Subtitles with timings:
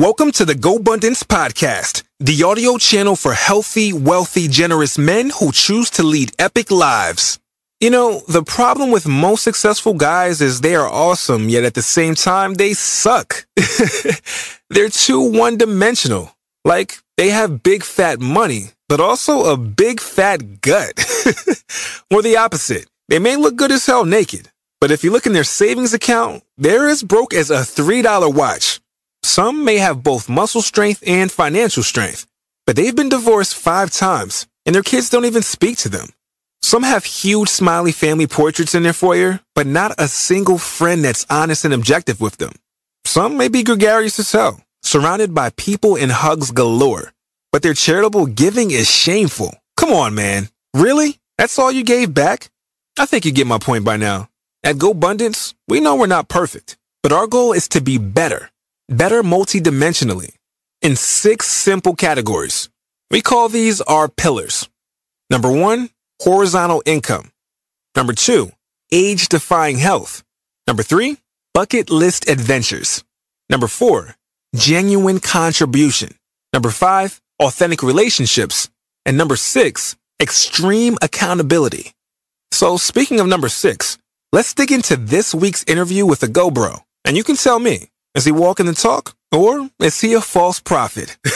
[0.00, 5.90] Welcome to the GoBundance Podcast, the audio channel for healthy, wealthy, generous men who choose
[5.90, 7.38] to lead epic lives.
[7.80, 11.82] You know, the problem with most successful guys is they are awesome, yet at the
[11.82, 13.46] same time, they suck.
[14.70, 16.34] They're too one dimensional.
[16.64, 20.94] Like, they have big fat money, but also a big fat gut.
[22.10, 22.86] or the opposite.
[23.08, 24.48] They may look good as hell naked,
[24.80, 28.80] but if you look in their savings account, they're as broke as a $3 watch.
[29.22, 32.26] Some may have both muscle strength and financial strength,
[32.66, 36.08] but they've been divorced five times and their kids don't even speak to them.
[36.62, 41.26] Some have huge smiley family portraits in their foyer, but not a single friend that's
[41.30, 42.52] honest and objective with them.
[43.04, 47.12] Some may be gregarious as hell, surrounded by people and hugs galore,
[47.50, 49.54] but their charitable giving is shameful.
[49.76, 50.48] Come on, man.
[50.74, 51.18] Really?
[51.38, 52.50] That's all you gave back?
[52.98, 54.28] I think you get my point by now.
[54.62, 58.49] At GoBundance, we know we're not perfect, but our goal is to be better
[58.90, 60.34] better multidimensionally
[60.82, 62.68] in six simple categories.
[63.10, 64.68] We call these our pillars.
[65.30, 67.30] Number one, horizontal income.
[67.96, 68.50] Number two,
[68.92, 70.22] age defying health.
[70.66, 71.18] Number three,
[71.54, 73.04] bucket list adventures.
[73.48, 74.16] Number four,
[74.54, 76.14] genuine contribution.
[76.52, 78.68] Number five, authentic relationships.
[79.06, 81.92] And number six, extreme accountability.
[82.52, 83.98] So speaking of number six,
[84.32, 86.82] let's dig into this week's interview with a GoBro.
[87.04, 90.58] And you can tell me, is he walking the talk or is he a false
[90.58, 91.16] prophet?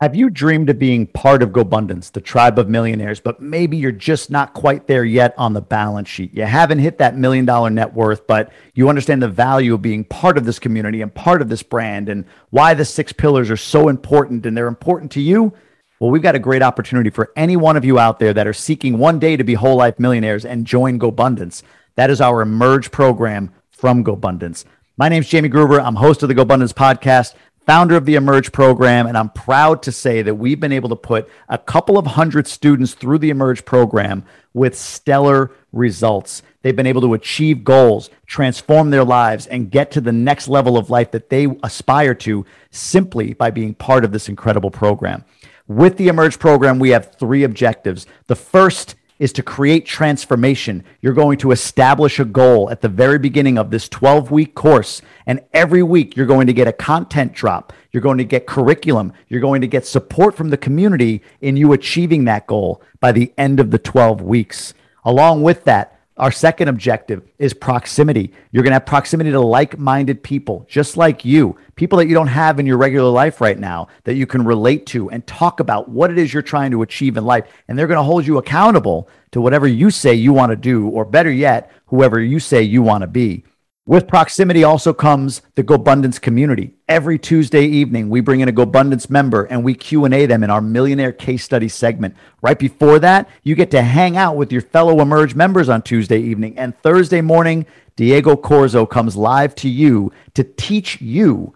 [0.00, 3.92] Have you dreamed of being part of GoBundance, the tribe of millionaires, but maybe you're
[3.92, 6.34] just not quite there yet on the balance sheet?
[6.34, 10.04] You haven't hit that million dollar net worth, but you understand the value of being
[10.04, 13.56] part of this community and part of this brand and why the six pillars are
[13.56, 15.54] so important and they're important to you
[16.00, 18.52] well, we've got a great opportunity for any one of you out there that are
[18.52, 21.62] seeking one day to be whole life millionaires and join GoBundance.
[21.94, 24.64] That is our Emerge program from GoBundance.
[24.96, 25.80] My name is Jamie Gruber.
[25.80, 29.92] I'm host of the GoBundance podcast, founder of the Emerge program, and I'm proud to
[29.92, 33.64] say that we've been able to put a couple of hundred students through the Emerge
[33.64, 36.42] program with stellar results.
[36.62, 40.76] They've been able to achieve goals, transform their lives, and get to the next level
[40.76, 45.24] of life that they aspire to simply by being part of this incredible program.
[45.66, 48.06] With the Emerge program, we have three objectives.
[48.26, 50.84] The first is to create transformation.
[51.00, 55.00] You're going to establish a goal at the very beginning of this 12 week course.
[55.24, 57.72] And every week, you're going to get a content drop.
[57.92, 59.14] You're going to get curriculum.
[59.28, 63.32] You're going to get support from the community in you achieving that goal by the
[63.38, 64.74] end of the 12 weeks.
[65.02, 68.32] Along with that, our second objective is proximity.
[68.52, 72.14] You're going to have proximity to like minded people, just like you, people that you
[72.14, 75.58] don't have in your regular life right now that you can relate to and talk
[75.58, 77.46] about what it is you're trying to achieve in life.
[77.66, 80.88] And they're going to hold you accountable to whatever you say you want to do,
[80.88, 83.44] or better yet, whoever you say you want to be.
[83.86, 86.72] With proximity also comes the GoBundance community.
[86.88, 90.62] Every Tuesday evening, we bring in a GoBundance member and we Q&A them in our
[90.62, 92.16] millionaire case study segment.
[92.40, 96.18] Right before that, you get to hang out with your fellow Emerge members on Tuesday
[96.18, 96.56] evening.
[96.56, 101.54] And Thursday morning, Diego Corzo comes live to you to teach you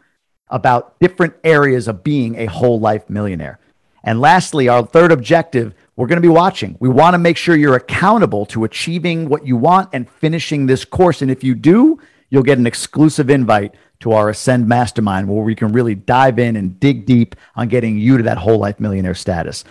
[0.49, 3.59] about different areas of being a whole life millionaire.
[4.05, 6.77] And lastly, our third objective we're going to be watching.
[6.78, 10.84] We want to make sure you're accountable to achieving what you want and finishing this
[10.84, 11.22] course.
[11.22, 11.99] And if you do,
[12.31, 16.56] you'll get an exclusive invite to our Ascend Mastermind where we can really dive in
[16.56, 19.65] and dig deep on getting you to that whole life millionaire status.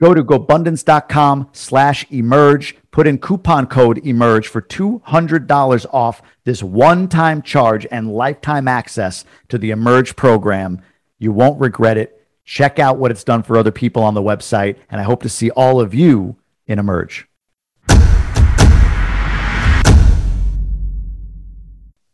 [0.00, 2.76] Go to gobundance.com slash emerge.
[2.92, 9.58] Put in coupon code emerge for $200 off this one-time charge and lifetime access to
[9.58, 10.80] the Emerge program.
[11.18, 12.26] You won't regret it.
[12.44, 14.76] Check out what it's done for other people on the website.
[14.88, 16.36] And I hope to see all of you
[16.66, 17.27] in Emerge.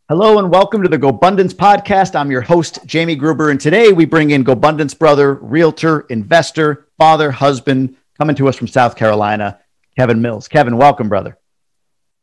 [0.07, 2.15] Hello and welcome to the GoBundance podcast.
[2.15, 7.31] I'm your host, Jamie Gruber, and today we bring in GoBundance brother, realtor, investor, father,
[7.31, 9.59] husband, coming to us from South Carolina,
[9.97, 10.47] Kevin Mills.
[10.47, 11.39] Kevin, welcome, brother.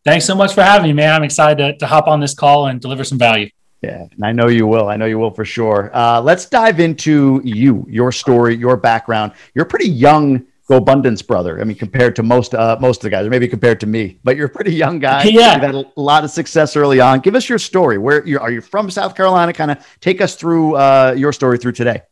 [0.05, 1.12] Thanks so much for having me, man.
[1.12, 3.50] I'm excited to, to hop on this call and deliver some value.
[3.82, 4.88] Yeah, and I know you will.
[4.88, 5.90] I know you will for sure.
[5.93, 9.32] Uh, let's dive into you, your story, your background.
[9.56, 11.61] You're a pretty young GoBundance brother.
[11.61, 14.19] I mean, compared to most uh, most of the guys, or maybe compared to me,
[14.25, 15.23] but you're a pretty young guy.
[15.25, 17.21] Yeah, you've had a lot of success early on.
[17.21, 17.99] Give us your story.
[17.99, 18.91] Where you are you from?
[18.91, 19.53] South Carolina?
[19.53, 22.03] Kind of take us through uh, your story through today.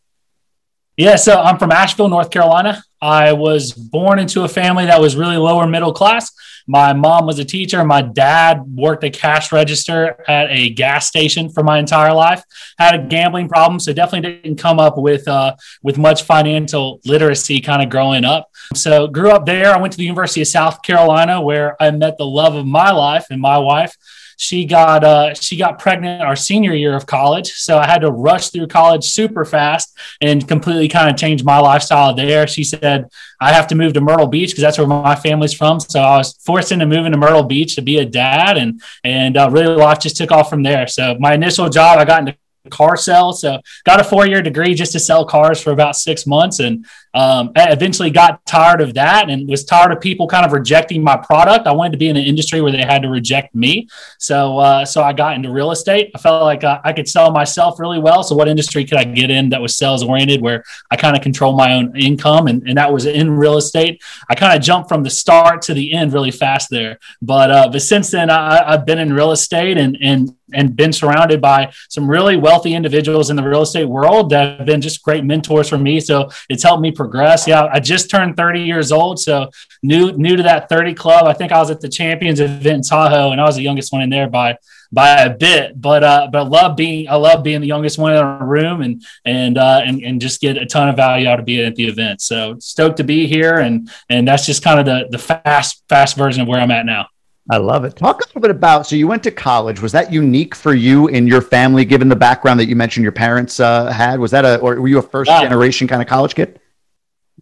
[1.00, 2.84] Yeah, so I'm from Asheville, North Carolina.
[3.00, 6.30] I was born into a family that was really lower middle class.
[6.66, 7.82] My mom was a teacher.
[7.86, 12.44] My dad worked a cash register at a gas station for my entire life.
[12.78, 17.62] Had a gambling problem, so definitely didn't come up with uh, with much financial literacy
[17.62, 18.50] kind of growing up.
[18.74, 19.74] So grew up there.
[19.74, 22.90] I went to the University of South Carolina where I met the love of my
[22.90, 23.96] life and my wife
[24.40, 28.10] she got uh, she got pregnant our senior year of college, so I had to
[28.10, 32.46] rush through college super fast and completely kind of change my lifestyle there.
[32.46, 35.78] She said I have to move to Myrtle Beach because that's where my family's from.
[35.78, 39.36] So I was forced into moving to Myrtle Beach to be a dad, and and
[39.36, 40.86] uh, really life just took off from there.
[40.86, 42.34] So my initial job, I got into
[42.68, 43.40] car sales.
[43.40, 46.84] So got a four year degree just to sell cars for about six months, and
[47.14, 51.02] um, I eventually got tired of that and was tired of people kind of rejecting
[51.02, 51.66] my product.
[51.66, 53.88] I wanted to be in an industry where they had to reject me.
[54.18, 56.10] So uh, so I got into real estate.
[56.14, 58.22] I felt like uh, I could sell myself really well.
[58.22, 61.22] So what industry could I get in that was sales oriented, where I kind of
[61.22, 64.02] control my own income, and, and that was in real estate.
[64.28, 66.98] I kind of jumped from the start to the end really fast there.
[67.22, 70.92] But uh, but since then, I, I've been in real estate and and and been
[70.92, 75.02] surrounded by some really wealthy individuals in the real estate world that have been just
[75.02, 76.00] great mentors for me.
[76.00, 77.46] So it's helped me progress.
[77.46, 79.50] Yeah, I just turned 30 years old, so
[79.82, 81.26] new new to that 30 club.
[81.26, 83.92] I think I was at the Champions event in Tahoe, and I was the youngest
[83.92, 84.58] one in there by
[84.92, 85.80] by a bit.
[85.80, 88.82] But uh, but I love being I love being the youngest one in a room
[88.82, 91.76] and and uh, and and just get a ton of value out of being at
[91.76, 92.20] the event.
[92.20, 96.16] So stoked to be here, and and that's just kind of the the fast fast
[96.16, 97.06] version of where I'm at now.
[97.48, 97.96] I love it.
[97.96, 98.86] Talk a little bit about.
[98.86, 99.80] So you went to college.
[99.80, 103.12] Was that unique for you in your family, given the background that you mentioned your
[103.12, 104.20] parents uh, had?
[104.20, 106.60] Was that a, or were you a first generation kind of college kid?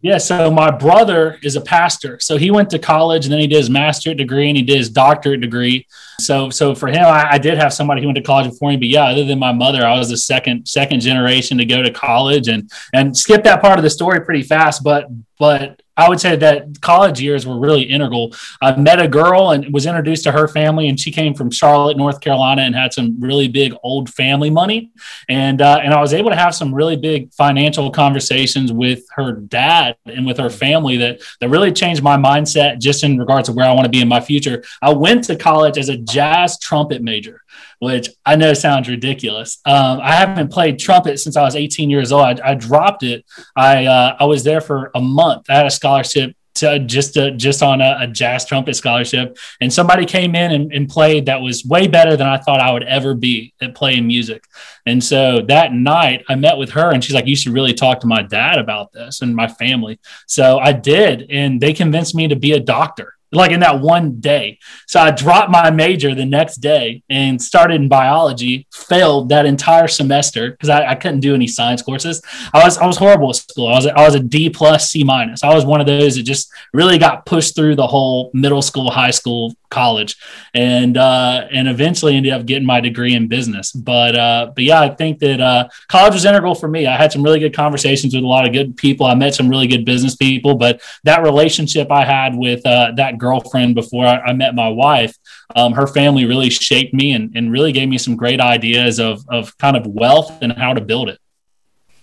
[0.01, 2.21] Yeah, so my brother is a pastor.
[2.21, 4.77] So he went to college and then he did his master's degree and he did
[4.77, 5.87] his doctorate degree.
[6.21, 8.77] So so for him, I, I, did have somebody who went to college before me.
[8.77, 11.91] But yeah, other than my mother, I was the second second generation to go to
[11.91, 14.85] college and and skip that part of the story pretty fast.
[14.85, 15.07] But
[15.39, 18.33] but I would say that college years were really integral.
[18.63, 21.97] I met a girl and was introduced to her family, and she came from Charlotte,
[21.97, 24.93] North Carolina, and had some really big old family money.
[25.29, 29.33] And uh, and I was able to have some really big financial conversations with her
[29.33, 33.53] dad and with her family that that really changed my mindset just in regards to
[33.53, 34.63] where I want to be in my future.
[34.81, 37.43] I went to college as a jazz trumpet major
[37.79, 39.59] which I know sounds ridiculous.
[39.65, 42.41] Um, I haven't played trumpet since I was 18 years old.
[42.41, 43.25] I, I dropped it.
[43.57, 45.47] I uh, I was there for a month.
[45.49, 49.73] I had a scholarship to just to, just on a, a, jazz trumpet scholarship, and
[49.73, 52.83] somebody came in and, and, played that was way better than I thought I would
[52.83, 54.43] ever be at playing music.
[54.85, 58.01] And so that night, I met with her, and she's like, "You should really talk
[58.01, 62.29] to my dad about this and my family." So I did, and they convinced me
[62.29, 64.59] to be a doctor like in that one day.
[64.87, 69.89] So I dropped my major the next day and started in biology, failed that entire
[69.89, 72.23] semester because I, I, couldn't do any science courses.
[72.55, 73.69] I was I was horrible at school.
[73.69, 75.45] I was I was a D plus C minus.
[75.45, 78.91] I was one of those that just really got pushed through the whole middle school,
[78.91, 80.17] high school, college,
[80.55, 83.73] and uh, and eventually ended up getting my degree in business.
[83.73, 86.87] But uh, but yeah, I think that uh, college was integral for me.
[86.87, 89.07] I had some really good conversations with a lot of good people.
[89.07, 93.19] I met some really good business people, but that relationship I had with uh, that
[93.19, 95.17] girlfriend before I, I met my wife,
[95.57, 99.25] um, her family really shaped me and, and really gave me some great ideas of,
[99.29, 101.19] of kind of wealth and how to build it.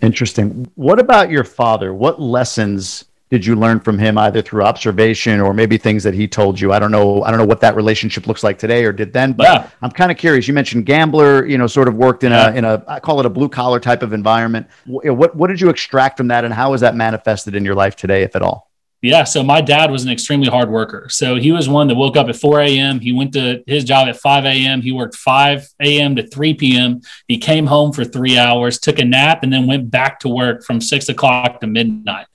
[0.02, 0.70] Interesting.
[0.76, 1.94] What about your father?
[1.94, 6.28] What lessons did you learn from him either through observation or maybe things that he
[6.28, 6.72] told you?
[6.72, 7.24] I don't know.
[7.24, 9.70] I don't know what that relationship looks like today or did then, but yeah.
[9.82, 10.48] I'm kind of curious.
[10.48, 12.50] You mentioned gambler, you know, sort of worked in yeah.
[12.50, 14.68] a in a I call it a blue collar type of environment.
[14.86, 17.96] What what did you extract from that and how is that manifested in your life
[17.96, 18.70] today if at all?
[19.02, 19.24] Yeah.
[19.24, 21.08] So my dad was an extremely hard worker.
[21.10, 23.00] So he was one that woke up at 4 a.m.
[23.00, 24.82] He went to his job at 5 a.m.
[24.82, 26.16] He worked 5 a.m.
[26.16, 27.02] to 3 p.m.
[27.28, 30.64] He came home for three hours, took a nap, and then went back to work
[30.64, 32.26] from six o'clock to midnight.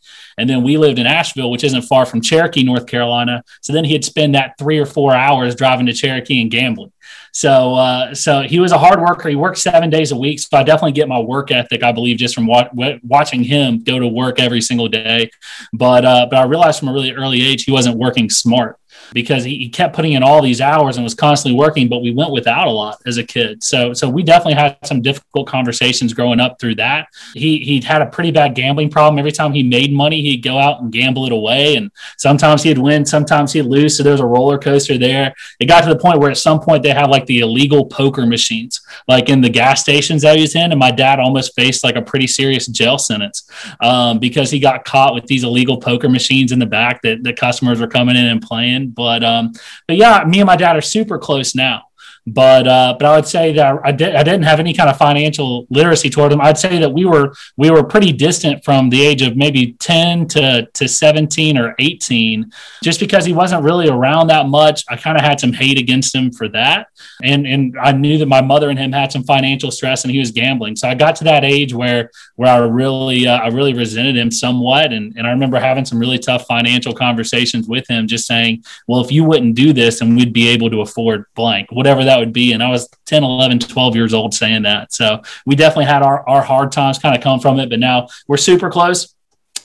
[0.40, 3.44] And then we lived in Asheville, which isn't far from Cherokee, North Carolina.
[3.60, 6.92] So then he'd spend that three or four hours driving to Cherokee and gambling.
[7.32, 9.28] So, uh, so he was a hard worker.
[9.28, 10.40] He worked seven days a week.
[10.40, 11.82] So I definitely get my work ethic.
[11.82, 12.68] I believe just from wa-
[13.02, 15.30] watching him go to work every single day.
[15.72, 18.79] But, uh, but I realized from a really early age he wasn't working smart
[19.12, 22.12] because he, he, kept putting in all these hours and was constantly working, but we
[22.12, 23.62] went without a lot as a kid.
[23.62, 27.08] So, so we definitely had some difficult conversations growing up through that.
[27.34, 29.18] He, he had a pretty bad gambling problem.
[29.18, 31.76] Every time he made money, he'd go out and gamble it away.
[31.76, 33.96] And sometimes he'd win, sometimes he'd lose.
[33.96, 35.34] So there was a roller coaster there.
[35.60, 38.26] It got to the point where at some point they have like the illegal poker
[38.26, 40.72] machines, like in the gas stations that he was in.
[40.72, 43.48] And my dad almost faced like a pretty serious jail sentence
[43.80, 47.32] um, because he got caught with these illegal poker machines in the back that the
[47.32, 48.88] customers were coming in and playing.
[49.00, 49.52] But um,
[49.86, 51.84] but yeah, me and my dad are super close now.
[52.32, 54.96] But uh, but I would say that I, did, I didn't have any kind of
[54.96, 56.40] financial literacy toward him.
[56.40, 60.28] I'd say that we were we were pretty distant from the age of maybe ten
[60.28, 62.52] to to seventeen or eighteen,
[62.84, 64.84] just because he wasn't really around that much.
[64.88, 66.88] I kind of had some hate against him for that,
[67.22, 70.20] and and I knew that my mother and him had some financial stress, and he
[70.20, 70.76] was gambling.
[70.76, 74.30] So I got to that age where where I really uh, I really resented him
[74.30, 78.62] somewhat, and and I remember having some really tough financial conversations with him, just saying,
[78.86, 82.19] well, if you wouldn't do this, and we'd be able to afford blank, whatever that
[82.20, 82.52] would be.
[82.52, 84.92] And I was 10, 11, 12 years old saying that.
[84.92, 88.08] So we definitely had our, our hard times kind of come from it, but now
[88.28, 89.14] we're super close.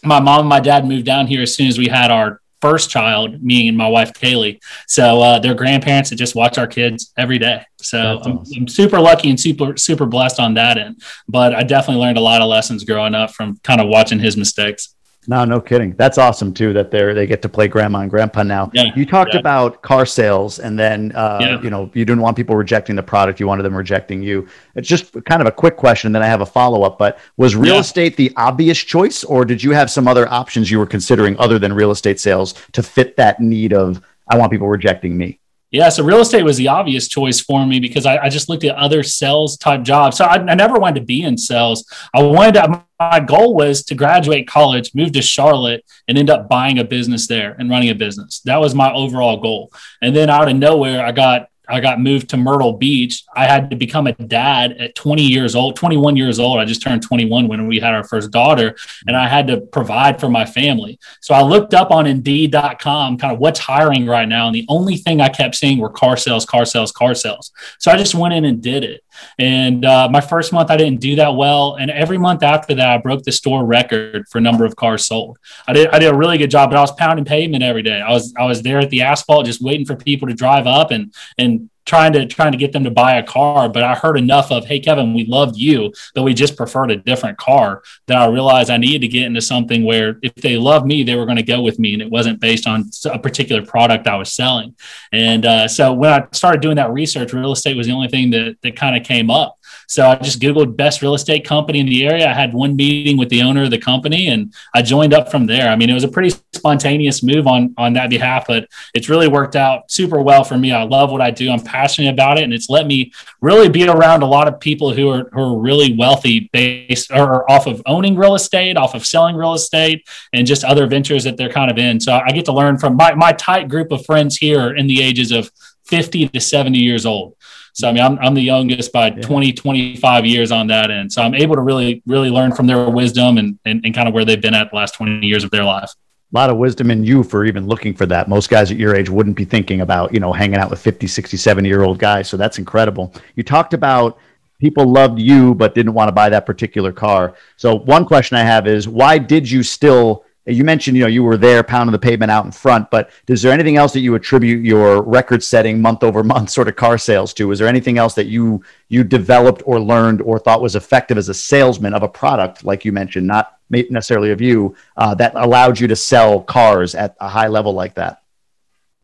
[0.04, 2.90] My mom and my dad moved down here as soon as we had our first
[2.90, 4.60] child, me and my wife Kaylee.
[4.88, 7.64] So uh, they're grandparents that just watch our kids every day.
[7.78, 8.44] So I'm.
[8.56, 11.02] I'm, super lucky and super super blessed on that end.
[11.28, 14.36] But I definitely learned a lot of lessons growing up from kind of watching his
[14.36, 14.95] mistakes.
[15.28, 15.94] No, no kidding.
[15.96, 16.74] That's awesome too.
[16.74, 18.70] That they're they get to play grandma and grandpa now.
[18.74, 19.40] Yeah, you talked yeah.
[19.40, 21.62] about car sales, and then uh, yeah.
[21.62, 23.40] you know you didn't want people rejecting the product.
[23.40, 24.48] You wanted them rejecting you.
[24.76, 26.12] It's just kind of a quick question.
[26.12, 26.98] Then I have a follow up.
[26.98, 30.80] But was real estate the obvious choice, or did you have some other options you
[30.80, 34.68] were considering other than real estate sales to fit that need of I want people
[34.68, 35.40] rejecting me?
[35.72, 38.64] Yeah, so real estate was the obvious choice for me because I, I just looked
[38.64, 40.18] at other sales type jobs.
[40.18, 41.86] So I, I, never wanted to be in sales.
[42.14, 46.48] I wanted to, my goal was to graduate college, move to Charlotte, and end up
[46.48, 48.40] buying a business there and running a business.
[48.42, 49.72] That was my overall goal.
[50.02, 53.24] And then out of nowhere, I got I got moved to Myrtle Beach.
[53.36, 56.60] I had to become a dad at 20 years old, 21 years old.
[56.60, 58.76] I just turned 21 when we had our first daughter,
[59.08, 61.00] and I had to provide for my family.
[61.22, 64.48] So I looked up on Indeed.com, kind of what's hiring right now.
[64.48, 67.52] And the only thing I kept seeing were car sales, car sales, car sales.
[67.80, 69.02] So I just went in and did it.
[69.40, 71.76] And uh, my first month, I didn't do that well.
[71.76, 75.38] And every month after that, I broke the store record for number of cars sold.
[75.68, 78.02] I did, I did a really good job, but I was pounding pavement every day.
[78.02, 80.92] I was, I was there at the asphalt, just waiting for people to drive up
[80.92, 81.55] and, and
[81.86, 84.66] trying to trying to get them to buy a car but i heard enough of
[84.66, 88.70] hey kevin we loved you but we just preferred a different car that i realized
[88.70, 91.44] i needed to get into something where if they loved me they were going to
[91.44, 94.76] go with me and it wasn't based on a particular product i was selling.
[95.12, 98.32] And uh, so when i started doing that research real estate was the only thing
[98.32, 99.55] that, that kind of came up
[99.88, 102.30] so I just Googled best real estate company in the area.
[102.30, 105.46] I had one meeting with the owner of the company and I joined up from
[105.46, 105.70] there.
[105.70, 109.28] I mean, it was a pretty spontaneous move on, on that behalf, but it's really
[109.28, 110.72] worked out super well for me.
[110.72, 111.52] I love what I do.
[111.52, 112.44] I'm passionate about it.
[112.44, 113.12] And it's let me
[113.42, 117.50] really be around a lot of people who are, who are really wealthy based or
[117.50, 121.38] off of owning real estate, off of selling real estate and just other ventures that
[121.38, 122.00] they're kind of in.
[122.00, 125.02] So I get to learn from my, my tight group of friends here in the
[125.02, 125.52] ages of
[125.86, 127.36] 50 to 70 years old.
[127.76, 129.22] So I mean, I'm, I'm the youngest by yeah.
[129.22, 131.12] 20, 25 years on that end.
[131.12, 134.14] So I'm able to really, really learn from their wisdom and, and, and kind of
[134.14, 135.92] where they've been at the last 20 years of their life.
[136.34, 138.30] A lot of wisdom in you for even looking for that.
[138.30, 141.06] Most guys at your age wouldn't be thinking about, you know, hanging out with 50,
[141.06, 142.30] 60, 70 year old guys.
[142.30, 143.14] So that's incredible.
[143.36, 144.20] You talked about
[144.60, 147.36] people loved you but didn't want to buy that particular car.
[147.58, 151.24] So one question I have is why did you still you mentioned you know you
[151.24, 154.16] were there pounding the pavement out in front but is there anything else that you
[154.16, 157.52] attribute your record setting month over month sort of car sales to?
[157.52, 161.30] Is there anything else that you you developed or learned or thought was effective as
[161.30, 165.80] a salesman of a product like you mentioned not necessarily of you uh, that allowed
[165.80, 168.22] you to sell cars at a high level like that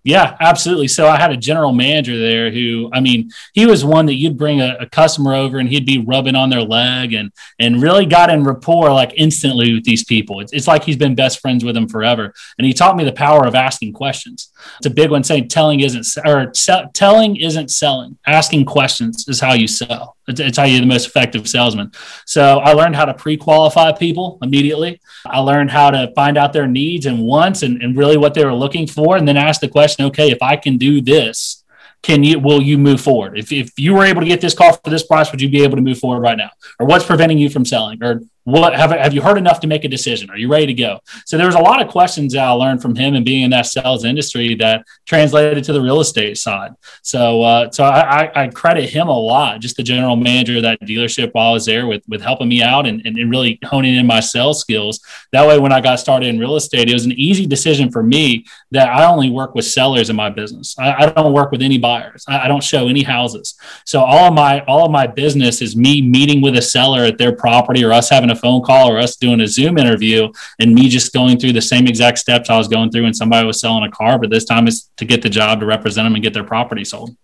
[0.04, 0.88] yeah, absolutely.
[0.88, 4.38] So I had a general manager there who, I mean, he was one that you'd
[4.38, 8.06] bring a, a, customer over and he'd be rubbing on their leg and and really
[8.08, 10.40] got in rapport like instantly with these people.
[10.40, 12.34] It's, it's like he's been best friends with them forever.
[12.58, 14.52] And he taught me the power of asking questions.
[14.78, 18.18] It's a big one saying telling isn't or se- telling isn't selling.
[18.26, 20.18] Asking questions is how you sell.
[20.28, 21.92] It's, it's how you're the most effective salesman.
[22.26, 25.02] So I learned how to pre-qualify people immediately.
[25.26, 28.46] I learned how to find out their needs and wants and, and really what they
[28.46, 31.62] were looking for, and then ask the question, okay, if I can do this,
[32.04, 34.74] can you will you move forward if, if you were able to get this car
[34.74, 36.50] for this price would you be able to move forward right now
[36.80, 39.84] or what's preventing you from selling or what have, have you heard enough to make
[39.86, 40.30] a decision?
[40.30, 41.00] Are you ready to go?
[41.26, 43.52] So there was a lot of questions that i learned from him and being in
[43.52, 46.72] that sales industry that translated to the real estate side.
[47.04, 50.82] So uh, so I, I, credit him a lot just the general manager of that
[50.82, 53.96] dealership while i was there with with helping me out and, and, and really honing
[53.96, 55.00] in my sales skills.
[55.32, 58.04] That way when i got started in real estate it was an easy decision for
[58.04, 60.76] me that i only work with sellers in my business.
[60.80, 62.26] I, I don't work with any buyers.
[62.28, 63.56] I, I don't show any houses.
[63.86, 67.18] So all of my all of my business is me meeting with a seller at
[67.18, 70.74] their property or us having a phone call or us doing a Zoom interview and
[70.74, 73.60] me just going through the same exact steps I was going through when somebody was
[73.60, 76.24] selling a car, but this time it's to get the job to represent them and
[76.24, 77.16] get their property sold.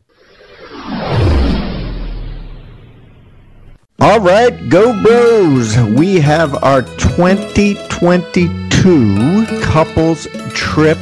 [4.00, 5.76] All right, go bros.
[5.98, 11.00] We have our 2022 couples trip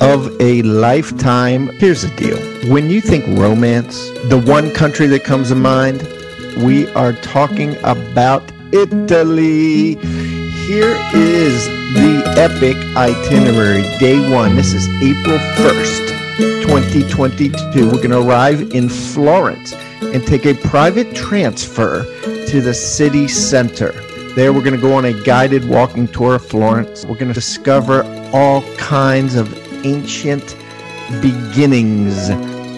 [0.00, 1.68] of a lifetime.
[1.68, 2.38] Here's the deal.
[2.72, 6.00] When you think romance, the one country that comes to mind,
[6.64, 8.42] we are talking about
[8.74, 9.94] Italy.
[10.66, 13.82] Here is the epic itinerary.
[13.98, 14.56] Day one.
[14.56, 17.86] This is April 1st, 2022.
[17.86, 22.02] We're going to arrive in Florence and take a private transfer
[22.48, 23.92] to the city center.
[24.34, 27.06] There, we're going to go on a guided walking tour of Florence.
[27.06, 28.02] We're going to discover
[28.32, 29.54] all kinds of
[29.86, 30.56] ancient
[31.22, 32.28] beginnings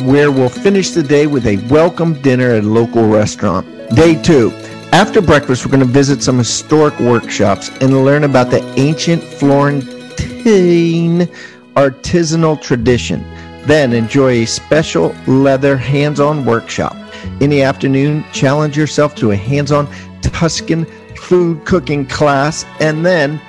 [0.02, 3.66] where we'll finish the day with a welcome dinner at a local restaurant.
[3.94, 4.52] Day two.
[4.92, 11.26] After breakfast, we're going to visit some historic workshops and learn about the ancient Florentine
[11.74, 13.22] artisanal tradition.
[13.66, 16.96] Then enjoy a special leather hands on workshop.
[17.40, 19.88] In the afternoon, challenge yourself to a hands on
[20.22, 23.40] Tuscan food cooking class and then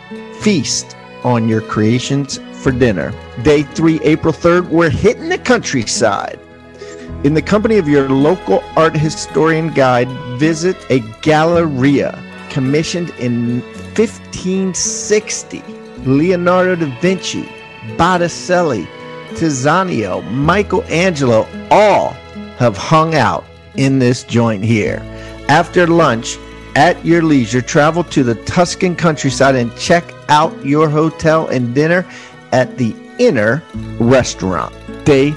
[0.41, 3.13] feast on your creations for dinner.
[3.43, 6.39] Day three, April 3rd, we're hitting the countryside.
[7.23, 10.07] In the company of your local art historian guide,
[10.37, 13.61] visit a galleria commissioned in
[13.95, 15.63] 1560.
[16.05, 17.49] Leonardo da Vinci,
[17.97, 18.87] Botticelli,
[19.33, 22.09] Tiziano, Michelangelo all
[22.59, 23.43] have hung out
[23.75, 25.01] in this joint here.
[25.49, 26.37] After lunch,
[26.75, 32.05] at your leisure, travel to the Tuscan countryside and check out your hotel and dinner
[32.51, 33.63] at the Inner
[33.99, 34.71] Restaurant.
[35.03, 35.31] Day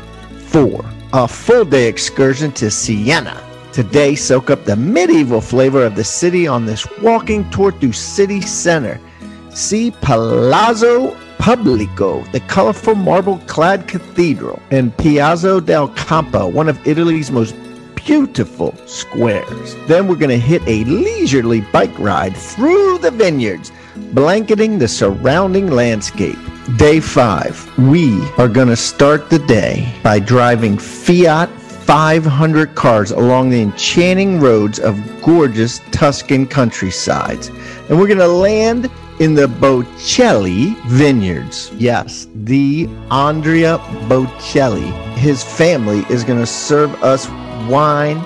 [0.48, 3.42] four, a full day excursion to Siena.
[3.72, 8.40] Today, soak up the medieval flavor of the city on this walking tour through city
[8.40, 9.00] center.
[9.50, 17.30] See Palazzo Pubblico, the colorful marble clad cathedral, and Piazza del Campo, one of Italy's
[17.30, 17.54] most
[17.94, 19.74] beautiful squares.
[19.86, 23.72] Then we're going to hit a leisurely bike ride through the vineyards,
[24.12, 26.38] blanketing the surrounding landscape.
[26.76, 33.50] Day five, we are going to start the day by driving Fiat 500 cars along
[33.50, 37.48] the enchanting roads of gorgeous Tuscan countrysides.
[37.88, 41.72] And we're going to land in the Bocelli vineyards.
[41.76, 44.92] Yes, the Andrea Bocelli.
[45.16, 47.28] His family is going to serve us
[47.68, 48.18] wine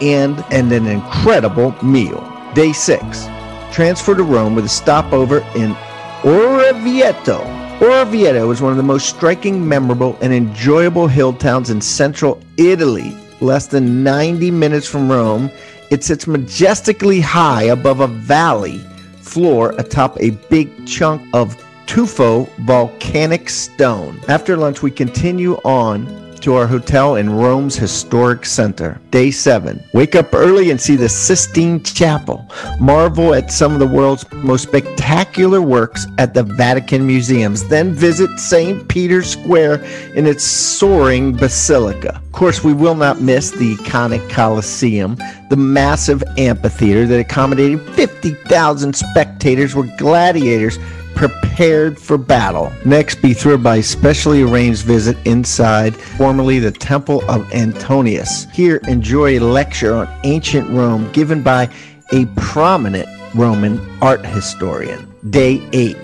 [0.00, 2.20] and, and an incredible meal.
[2.54, 3.26] Day six,
[3.72, 5.74] transfer to Rome with a stopover in
[6.22, 7.59] Orvieto.
[7.80, 13.16] Orvieto is one of the most striking, memorable, and enjoyable hill towns in central Italy.
[13.40, 15.50] Less than 90 minutes from Rome,
[15.90, 18.80] it sits majestically high above a valley
[19.22, 24.20] floor atop a big chunk of tuffo volcanic stone.
[24.28, 29.00] After lunch, we continue on to our hotel in Rome's historic center.
[29.10, 29.82] Day seven.
[29.92, 32.46] Wake up early and see the Sistine Chapel.
[32.78, 37.68] Marvel at some of the world's most spectacular works at the Vatican Museums.
[37.68, 38.88] Then visit St.
[38.88, 42.16] Peter's Square in its soaring basilica.
[42.16, 45.16] Of course, we will not miss the iconic Colosseum,
[45.50, 50.78] the massive amphitheater that accommodated 50,000 spectators where gladiators
[51.20, 52.72] prepared for battle.
[52.86, 58.46] Next, be thrilled by a specially arranged visit inside, formerly the Temple of Antonius.
[58.54, 61.68] Here, enjoy a lecture on ancient Rome given by
[62.12, 65.12] a prominent Roman art historian.
[65.28, 65.94] Day 8,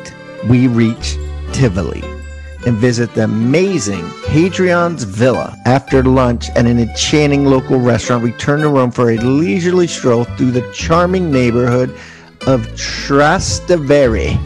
[0.50, 1.16] we reach
[1.54, 2.02] Tivoli
[2.66, 5.56] and visit the amazing Hadrian's Villa.
[5.64, 10.24] After lunch at an enchanting local restaurant, we turn to Rome for a leisurely stroll
[10.24, 11.88] through the charming neighborhood
[12.46, 14.38] of Trastevere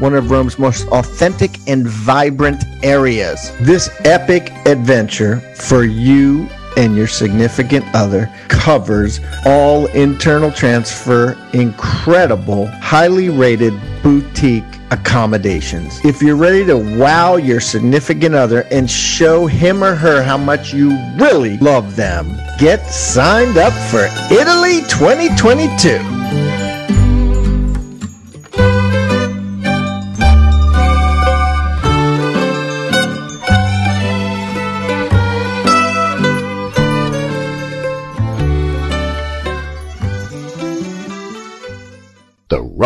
[0.00, 3.52] one of Rome's most authentic and vibrant areas.
[3.60, 13.28] This epic adventure for you and your significant other covers all internal transfer, incredible, highly
[13.28, 16.00] rated boutique accommodations.
[16.04, 20.72] If you're ready to wow your significant other and show him or her how much
[20.72, 26.49] you really love them, get signed up for Italy 2022.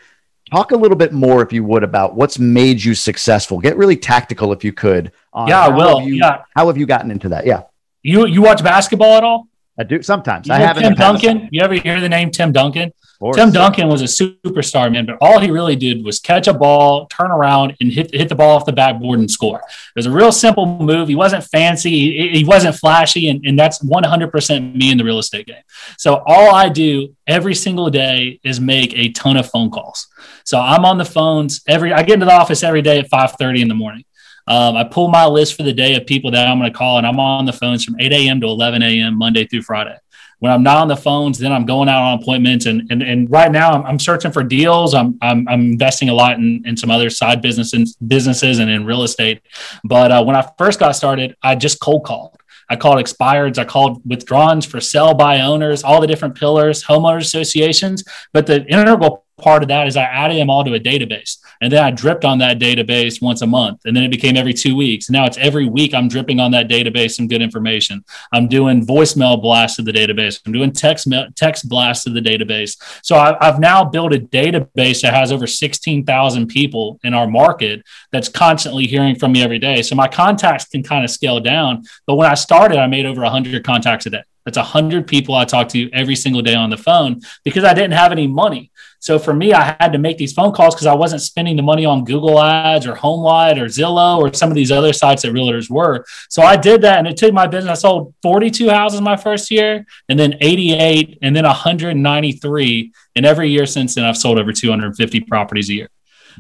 [0.51, 3.59] Talk a little bit more, if you would, about what's made you successful.
[3.59, 5.11] Get really tactical, if you could.
[5.47, 6.01] yeah, I will.
[6.01, 6.43] You, yeah.
[6.55, 7.45] How have you gotten into that?
[7.45, 7.63] Yeah.
[8.03, 9.47] You you watch basketball at all?
[9.79, 10.47] I do sometimes.
[10.47, 10.83] You I haven't.
[10.83, 11.49] Tim Duncan.
[11.51, 12.91] You ever hear the name Tim Duncan?
[13.36, 17.05] Tim Duncan was a superstar, man, but all he really did was catch a ball,
[17.05, 19.60] turn around, and hit hit the ball off the backboard and score.
[19.60, 21.07] It was a real simple move.
[21.07, 25.19] He wasn't fancy, he, he wasn't flashy, and, and that's 100% me in the real
[25.19, 25.62] estate game.
[25.99, 30.07] So all I do every single day is make a ton of phone calls.
[30.43, 31.93] So I'm on the phones every.
[31.93, 34.03] I get into the office every day at 5:30 in the morning.
[34.47, 36.97] Um, I pull my list for the day of people that I'm going to call,
[36.97, 38.41] and I'm on the phones from 8 a.m.
[38.41, 39.17] to 11 a.m.
[39.17, 39.95] Monday through Friday.
[40.41, 43.30] When I'm not on the phones, then I'm going out on appointments, and and, and
[43.30, 44.95] right now I'm, I'm searching for deals.
[44.95, 48.84] I'm, I'm, I'm investing a lot in, in some other side businesses businesses and in
[48.84, 49.43] real estate.
[49.84, 52.38] But uh, when I first got started, I just cold called.
[52.71, 57.21] I called expireds, I called withdrawals for sell by owners, all the different pillars, homeowners
[57.21, 58.04] associations.
[58.34, 61.38] But the integral part of that is I added them all to a database.
[61.62, 63.82] And then I dripped on that database once a month.
[63.86, 65.10] And then it became every two weeks.
[65.10, 68.04] Now it's every week I'm dripping on that database some good information.
[68.32, 70.39] I'm doing voicemail blasts to the database.
[70.45, 72.82] I'm doing text text blasts to the database.
[73.04, 77.84] So I, have now built a database that has over 16,000 people in our market
[78.12, 79.82] that's constantly hearing from me every day.
[79.82, 81.84] So my contacts can kind of scale down.
[82.08, 84.23] But when I started, I made over 100 contacts a day.
[84.45, 87.73] That's a 100 people I talk to every single day on the phone because I
[87.73, 88.71] didn't have any money.
[88.99, 91.63] So for me, I had to make these phone calls because I wasn't spending the
[91.63, 95.34] money on Google Ads or HomeLight or Zillow or some of these other sites that
[95.34, 96.06] realtors were.
[96.30, 97.80] So I did that and it took my business.
[97.80, 102.91] I sold 42 houses my first year and then 88 and then 193.
[103.15, 105.89] And every year since then, I've sold over 250 properties a year.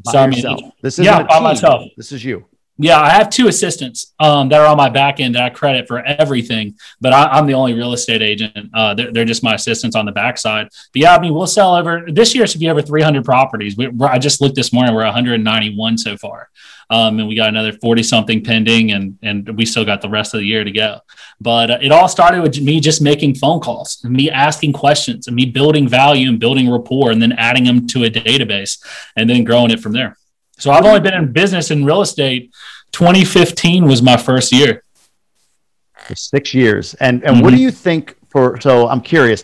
[0.05, 0.59] By so yourself.
[0.59, 1.83] I mean, this is yeah, by myself.
[1.97, 2.45] This is you.
[2.81, 5.87] Yeah, I have two assistants um, that are on my back end that I credit
[5.87, 8.71] for everything, but I, am the only real estate agent.
[8.73, 10.65] Uh, they're, they're, just my assistants on the backside.
[10.65, 13.77] But yeah, I mean, we'll sell over this year should be over 300 properties.
[13.77, 16.49] We, I just looked this morning; we're 191 so far,
[16.89, 20.33] um, and we got another 40 something pending, and and we still got the rest
[20.33, 21.01] of the year to go.
[21.39, 25.27] But uh, it all started with me just making phone calls, and me asking questions,
[25.27, 28.83] and me building value and building rapport, and then adding them to a database,
[29.15, 30.17] and then growing it from there.
[30.61, 32.51] So I've only been in business in real estate.
[32.91, 34.83] 2015 was my first year.
[36.07, 36.93] For six years.
[36.95, 37.43] And and mm-hmm.
[37.43, 37.63] what do mm-hmm.
[37.63, 39.43] you think for so I'm curious,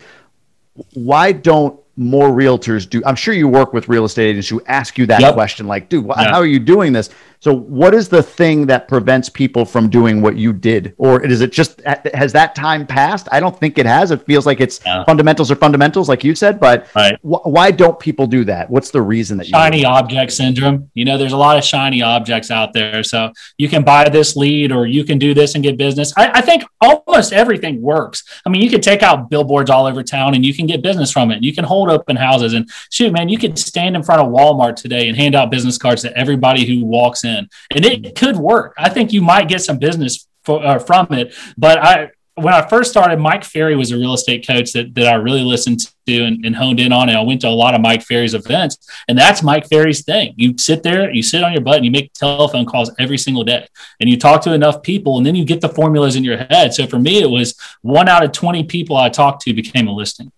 [0.94, 5.00] why don't more realtors do i'm sure you work with real estate agents who ask
[5.00, 5.34] you that yep.
[5.34, 6.30] question like dude yeah.
[6.30, 10.22] how are you doing this so what is the thing that prevents people from doing
[10.22, 10.94] what you did?
[10.98, 13.28] Or is it just has that time passed?
[13.32, 14.12] I don't think it has.
[14.12, 15.04] It feels like it's yeah.
[15.06, 17.18] fundamentals are fundamentals like you said but right.
[17.22, 18.70] wh- why don't people do that?
[18.70, 20.90] What's the reason that shiny object syndrome.
[20.94, 23.04] You know there's a lot of shiny objects out there.
[23.04, 26.14] So you can buy this lead or you can do this and get business.
[26.18, 28.24] I, I think almost everything works.
[28.46, 31.12] I mean you can take out billboards all over town and you can get business
[31.12, 31.44] from it.
[31.44, 32.54] You can hold open houses.
[32.54, 35.78] And shoot, man, you could stand in front of Walmart today and hand out business
[35.78, 38.74] cards to everybody who walks in, and it could work.
[38.78, 41.36] I think you might get some business for, uh, from it.
[41.58, 45.08] But I, when I first started, Mike Ferry was a real estate coach that, that
[45.08, 47.10] I really listened to and, and, honed in on.
[47.10, 50.36] And I went to a lot of Mike Ferry's events, and that's Mike Ferry's thing.
[50.38, 53.44] You sit there, you sit on your butt, and you make telephone calls every single
[53.44, 53.68] day,
[54.00, 56.76] and you talk to enough people, and then you get the formulas in your head.
[56.76, 59.92] So for me, it was one out of 20 people I talked to became a
[59.92, 60.32] listing.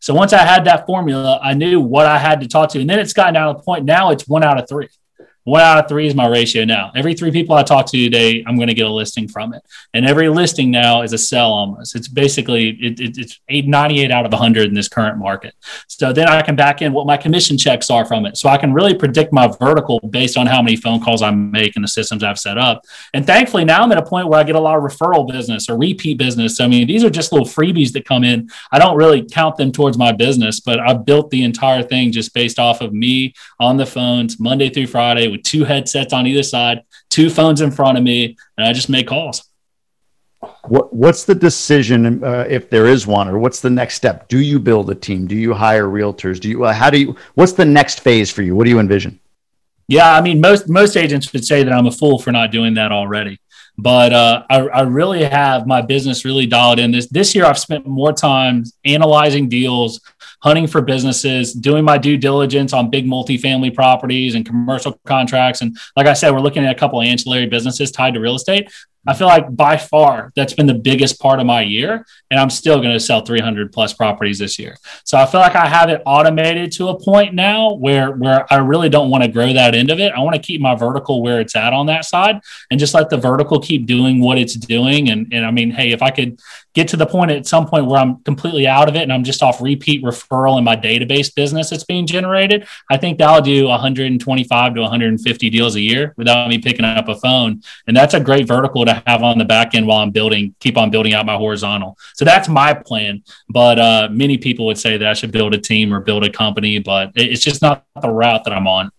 [0.00, 2.80] So once I had that formula, I knew what I had to talk to.
[2.80, 4.88] And then it's gotten down to the point now it's one out of three
[5.44, 6.90] one out of three is my ratio now.
[6.96, 9.62] Every three people I talk to today, I'm going to get a listing from it.
[9.92, 11.94] And every listing now is a sell almost.
[11.94, 15.54] It's basically, it, it, it's 98 out of 100 in this current market.
[15.86, 18.38] So then I can back in what my commission checks are from it.
[18.38, 21.76] So I can really predict my vertical based on how many phone calls I make
[21.76, 22.82] and the systems I've set up.
[23.12, 25.68] And thankfully now I'm at a point where I get a lot of referral business
[25.68, 26.56] or repeat business.
[26.56, 28.48] So, I mean, these are just little freebies that come in.
[28.72, 32.32] I don't really count them towards my business, but I built the entire thing just
[32.32, 36.42] based off of me on the phones Monday through Friday with two headsets on either
[36.42, 39.44] side, two phones in front of me, and I just make calls.
[40.64, 44.28] What, what's the decision uh, if there is one, or what's the next step?
[44.28, 45.26] Do you build a team?
[45.26, 46.38] Do you hire realtors?
[46.38, 46.64] Do you?
[46.64, 47.16] Uh, how do you?
[47.34, 48.54] What's the next phase for you?
[48.54, 49.18] What do you envision?
[49.88, 52.74] Yeah, I mean, most most agents would say that I'm a fool for not doing
[52.74, 53.40] that already.
[53.76, 56.92] But uh, I, I really have my business really dialed in.
[56.92, 60.00] This this year, I've spent more time analyzing deals,
[60.44, 65.62] hunting for businesses, doing my due diligence on big multifamily properties and commercial contracts.
[65.62, 68.70] And like I said, we're looking at a couple ancillary businesses tied to real estate.
[69.06, 72.06] I feel like by far that's been the biggest part of my year.
[72.30, 74.76] And I'm still going to sell 300 plus properties this year.
[75.04, 78.56] So I feel like I have it automated to a point now where, where I
[78.56, 80.12] really don't want to grow that end of it.
[80.12, 82.40] I want to keep my vertical where it's at on that side
[82.70, 85.10] and just let the vertical keep doing what it's doing.
[85.10, 86.40] And, and I mean, hey, if I could
[86.74, 89.22] get to the point at some point where I'm completely out of it and I'm
[89.22, 93.66] just off repeat referral in my database business that's being generated, I think that'll do
[93.66, 97.62] 125 to 150 deals a year without me picking up a phone.
[97.86, 100.54] And that's a great vertical to I have on the back end while I'm building,
[100.60, 101.96] keep on building out my horizontal.
[102.14, 103.22] So that's my plan.
[103.48, 106.30] But uh, many people would say that I should build a team or build a
[106.30, 108.90] company, but it's just not the route that I'm on.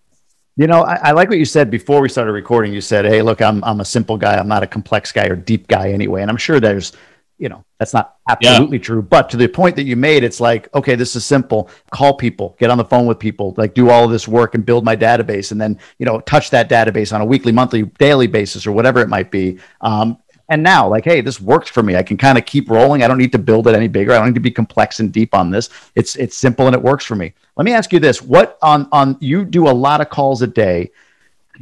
[0.57, 2.71] You know, I, I, like what you said before we started recording.
[2.71, 4.37] You said, "Hey, look, I'm I'm a simple guy.
[4.37, 6.93] I'm not a complex guy or deep guy anyway." And I'm sure there's
[7.37, 8.83] you know that's not absolutely yeah.
[8.83, 11.69] true but to the point that you made it's like okay this is simple.
[11.91, 14.65] Call people get on the phone with people like do all of this work and
[14.65, 18.27] build my database and then you know touch that database on a weekly monthly daily
[18.27, 19.59] basis or whatever it might be.
[19.81, 20.17] Um,
[20.49, 21.95] and now like hey this works for me.
[21.95, 23.03] I can kind of keep rolling.
[23.03, 24.13] I don't need to build it any bigger.
[24.13, 25.69] I don't need to be complex and deep on this.
[25.95, 27.33] It's it's simple and it works for me.
[27.57, 28.21] Let me ask you this.
[28.21, 30.91] What on on you do a lot of calls a day.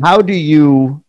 [0.01, 1.02] How do you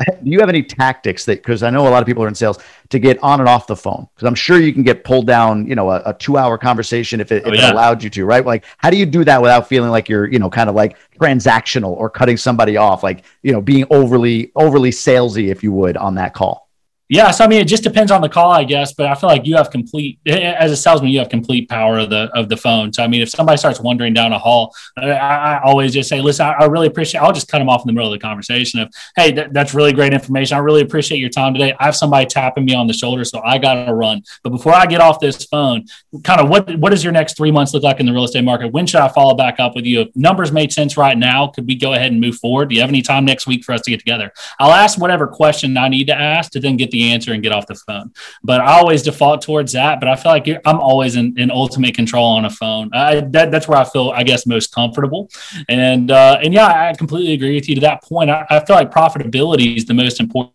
[0.24, 2.34] do you have any tactics that because i know a lot of people are in
[2.34, 2.58] sales
[2.88, 4.08] to get on and off the phone?
[4.14, 7.20] Because i'm sure you can get pulled down you know a, a two hour conversation
[7.20, 7.68] if, it, oh, if yeah.
[7.68, 8.44] it allowed you to right?
[8.44, 10.96] Like how do you do that without feeling like you're you know kind of like
[11.20, 15.96] transactional or cutting somebody off like you know being overly overly salesy if you would
[15.96, 16.69] on that call
[17.10, 18.92] yeah, so I mean, it just depends on the call, I guess.
[18.92, 22.08] But I feel like you have complete, as a salesman, you have complete power of
[22.08, 22.92] the of the phone.
[22.92, 26.20] So I mean, if somebody starts wandering down a hall, I, I always just say,
[26.20, 28.24] "Listen, I, I, really appreciate." I'll just cut them off in the middle of the
[28.24, 28.78] conversation.
[28.78, 30.56] Of, "Hey, th- that's really great information.
[30.56, 31.74] I really appreciate your time today.
[31.80, 34.22] I have somebody tapping me on the shoulder, so I got to run.
[34.44, 35.86] But before I get off this phone,
[36.22, 38.44] kind of what what does your next three months look like in the real estate
[38.44, 38.72] market?
[38.72, 40.02] When should I follow back up with you?
[40.02, 42.68] If numbers made sense right now, could we go ahead and move forward?
[42.68, 44.32] Do you have any time next week for us to get together?
[44.60, 47.52] I'll ask whatever question I need to ask to then get the answer and get
[47.52, 48.12] off the phone.
[48.42, 50.00] But I always default towards that.
[50.00, 52.90] But I feel like I'm always in, in ultimate control on a phone.
[52.92, 55.30] I, that, that's where I feel, I guess, most comfortable.
[55.68, 58.30] And uh, and yeah, I completely agree with you to that point.
[58.30, 60.54] I, I feel like profitability is the most important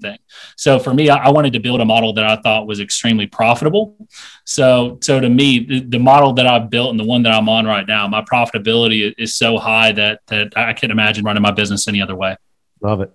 [0.00, 0.18] thing.
[0.56, 3.96] So for me, I, wanted to build a model that I thought was extremely profitable.
[4.44, 7.48] So so to me, the, the, model that I've built and the one that I'm
[7.48, 11.50] on right now, my profitability is so high that that I can't imagine running my
[11.50, 12.36] business any other way.
[12.80, 13.12] Love it.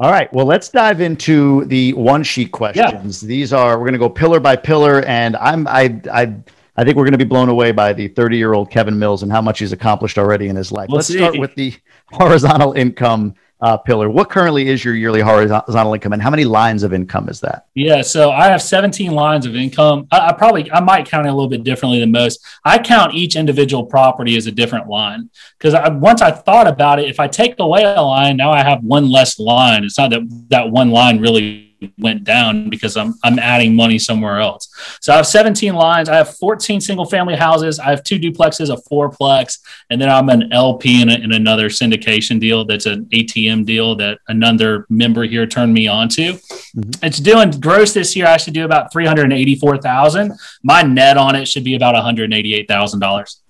[0.00, 0.32] All right.
[0.32, 3.22] Well, let's dive into the one sheet questions.
[3.22, 3.28] Yeah.
[3.28, 6.34] These are we're going to go pillar by pillar, and I'm I I
[6.74, 9.22] I think we're going to be blown away by the 30 year old Kevin Mills
[9.22, 10.88] and how much he's accomplished already in his life.
[10.88, 11.74] Let's, let's start with the
[12.12, 14.08] horizontal income uh, pillar.
[14.08, 17.66] What currently is your yearly horizontal income, and how many lines of income is that?
[17.74, 20.06] Yeah, so I have 17 lines of income.
[20.10, 22.44] I, I, probably I might count it a little bit differently than most.
[22.64, 27.08] I count each individual property as a different line because once I thought about it,
[27.08, 29.84] if I take away a line, now I have one less line.
[29.84, 34.38] It's not that that one line really went down because I'm I'm adding money somewhere
[34.38, 34.68] else.
[35.00, 36.08] So I have 17 lines.
[36.08, 37.78] I have 14 single family houses.
[37.78, 39.58] I have two duplexes, a fourplex,
[39.90, 42.64] and then I'm an LP in, a, in another syndication deal.
[42.64, 46.32] That's an ATM deal that another member here turned me on to.
[46.34, 47.04] Mm-hmm.
[47.04, 48.26] It's doing gross this year.
[48.26, 50.32] I should do about 384,000.
[50.62, 53.42] My net on it should be about 188,000 dollars.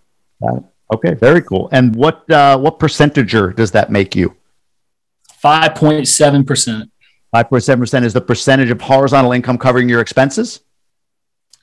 [0.93, 1.69] Okay, very cool.
[1.73, 4.35] And what uh, what percentager does that make you?
[5.41, 6.91] Five point seven percent.
[7.35, 10.61] 5.7% is the percentage of horizontal income covering your expenses?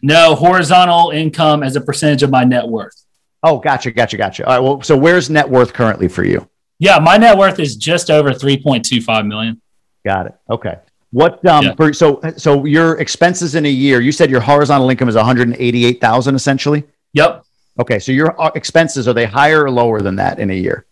[0.01, 3.03] No, horizontal income as a percentage of my net worth.
[3.43, 4.45] Oh, gotcha, gotcha, gotcha.
[4.45, 4.59] All right.
[4.59, 6.47] Well, so where's net worth currently for you?
[6.79, 9.61] Yeah, my net worth is just over 3.25 million.
[10.05, 10.35] Got it.
[10.49, 10.77] Okay.
[11.11, 11.75] What um yeah.
[11.75, 16.35] for, so so your expenses in a year, you said your horizontal income is 188,000
[16.35, 16.83] essentially?
[17.13, 17.43] Yep.
[17.79, 20.85] Okay, so your uh, expenses are they higher or lower than that in a year?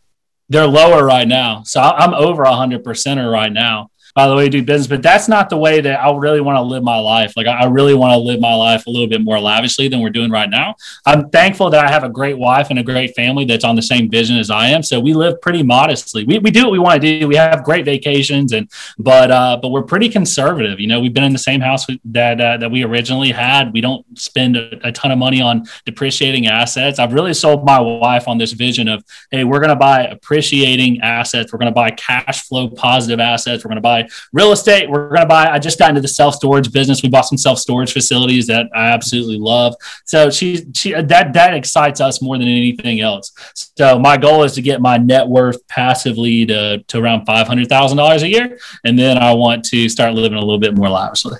[0.49, 1.63] They're lower right now.
[1.63, 4.87] So I'm over 100% right now by the way, you do business.
[4.87, 7.33] But that's not the way that I really want to live my life.
[7.35, 10.09] Like I really want to live my life a little bit more lavishly than we're
[10.09, 10.75] doing right now.
[11.05, 13.81] I'm thankful that I have a great wife and a great family that's on the
[13.81, 14.83] same vision as I am.
[14.83, 16.23] So we live pretty modestly.
[16.23, 17.27] We, we do what we want to do.
[17.27, 20.79] We have great vacations and but uh, but we're pretty conservative.
[20.79, 23.73] You know, we've been in the same house that uh, that we originally had.
[23.73, 26.99] We don't spend a, a ton of money on depreciating assets.
[26.99, 31.01] I've really sold my wife on this vision of hey, we're going to buy appreciating
[31.01, 31.51] assets.
[31.51, 33.65] We're going to buy cash flow positive assets.
[33.65, 34.89] We're going to buy real estate.
[34.89, 35.49] We're going to buy.
[35.49, 37.03] I just got into the self storage business.
[37.03, 39.75] We bought some self storage facilities that I absolutely love.
[40.05, 43.31] So she she that that excites us more than anything else.
[43.77, 47.69] So my goal is to get my net worth passively to to around five hundred
[47.69, 50.89] thousand dollars a year, and then I want to start living a little bit more
[50.89, 51.37] lavishly.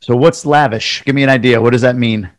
[0.00, 1.04] So what's lavish?
[1.04, 1.60] Give me an idea.
[1.60, 2.30] What does that mean?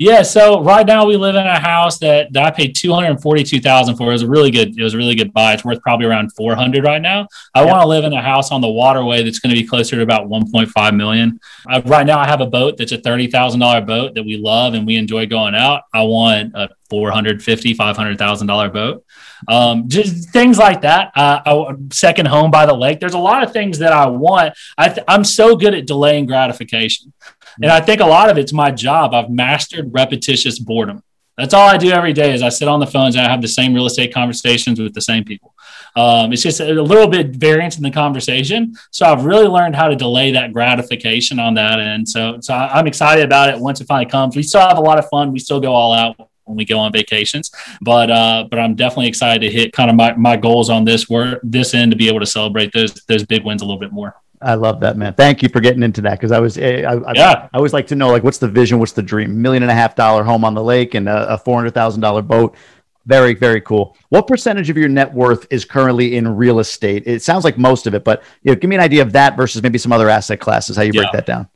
[0.00, 3.10] Yeah, so right now we live in a house that, that I paid two hundred
[3.10, 4.08] and forty two thousand for.
[4.08, 4.78] It was a really good.
[4.78, 5.52] It was a really good buy.
[5.52, 7.28] It's worth probably around four hundred right now.
[7.54, 7.68] I yep.
[7.68, 10.02] want to live in a house on the waterway that's going to be closer to
[10.02, 11.38] about one point five million.
[11.68, 14.38] Uh, right now, I have a boat that's a thirty thousand dollar boat that we
[14.38, 15.82] love and we enjoy going out.
[15.92, 19.04] I want a four hundred fifty, five hundred thousand dollar boat.
[19.48, 21.12] Um, just things like that.
[21.14, 23.00] Uh, second home by the lake.
[23.00, 24.54] There's a lot of things that I want.
[24.78, 27.12] I th- I'm so good at delaying gratification.
[27.62, 29.14] And I think a lot of it's my job.
[29.14, 31.02] I've mastered repetitious boredom.
[31.36, 33.40] That's all I do every day is I sit on the phones and I have
[33.40, 35.54] the same real estate conversations with the same people.
[35.96, 38.74] Um, it's just a little bit variance in the conversation.
[38.90, 41.80] So I've really learned how to delay that gratification on that.
[41.80, 42.08] end.
[42.08, 44.36] so, so I'm excited about it once it finally comes.
[44.36, 45.32] We still have a lot of fun.
[45.32, 47.50] We still go all out when we go on vacations.
[47.80, 51.08] But uh, but I'm definitely excited to hit kind of my, my goals on this
[51.08, 53.92] work this end to be able to celebrate those those big wins a little bit
[53.92, 54.14] more.
[54.42, 55.12] I love that, man.
[55.14, 57.48] Thank you for getting into that because I was, eh, I, I, yeah.
[57.52, 59.40] I always like to know like what's the vision, what's the dream?
[59.40, 62.00] Million and a half dollar home on the lake and a, a four hundred thousand
[62.00, 62.56] dollar boat.
[63.06, 63.96] Very, very cool.
[64.10, 67.02] What percentage of your net worth is currently in real estate?
[67.06, 69.36] It sounds like most of it, but you know, give me an idea of that
[69.36, 70.76] versus maybe some other asset classes.
[70.76, 71.16] How you break yeah.
[71.16, 71.48] that down?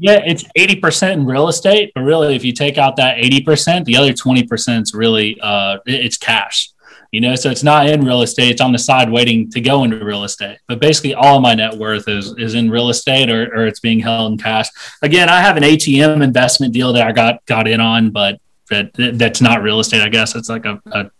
[0.00, 3.96] Yeah, it's 80% in real estate, but really, if you take out that 80%, the
[3.96, 6.70] other 20% is really uh, it's cash.
[7.10, 9.84] You know, so it's not in real estate; it's on the side waiting to go
[9.84, 10.58] into real estate.
[10.66, 13.80] But basically, all of my net worth is is in real estate, or, or it's
[13.80, 14.68] being held in cash.
[15.00, 18.90] Again, I have an ATM investment deal that I got got in on, but that
[19.14, 20.02] that's not real estate.
[20.02, 21.10] I guess it's like a, a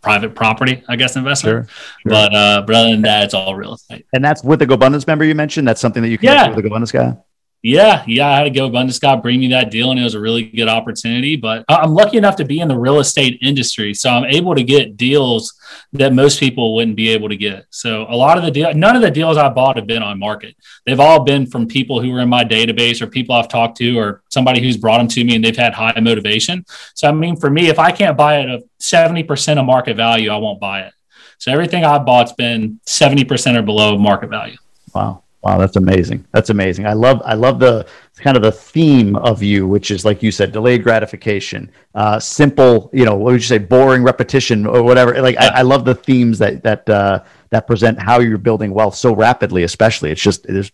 [0.00, 1.68] private property, I guess, investment.
[1.68, 2.10] Sure, sure.
[2.10, 4.06] But uh, but other than that, it's all real estate.
[4.12, 5.66] And that's with the GoBundance member you mentioned.
[5.66, 6.48] That's something that you can yeah.
[6.48, 7.16] with the GoBundance guy.
[7.64, 8.66] Yeah, yeah, I had to go.
[8.66, 11.36] Abundance Scott bring me that deal, and it was a really good opportunity.
[11.36, 14.64] But I'm lucky enough to be in the real estate industry, so I'm able to
[14.64, 15.54] get deals
[15.92, 17.66] that most people wouldn't be able to get.
[17.70, 20.18] So a lot of the deal, none of the deals I bought have been on
[20.18, 20.56] market.
[20.86, 23.96] They've all been from people who were in my database, or people I've talked to,
[23.96, 26.64] or somebody who's brought them to me, and they've had high motivation.
[26.94, 30.30] So I mean, for me, if I can't buy it at 70% of market value,
[30.30, 30.94] I won't buy it.
[31.38, 34.56] So everything I bought's been 70% or below market value.
[34.92, 35.22] Wow.
[35.42, 36.24] Wow, that's amazing.
[36.30, 36.86] That's amazing.
[36.86, 40.30] I love I love the kind of the theme of you, which is like you
[40.30, 42.90] said, delayed gratification, uh, simple.
[42.92, 45.20] You know, what would you say, boring repetition or whatever.
[45.20, 48.94] Like I, I love the themes that that uh, that present how you're building wealth
[48.94, 49.64] so rapidly.
[49.64, 50.70] Especially, it's just there's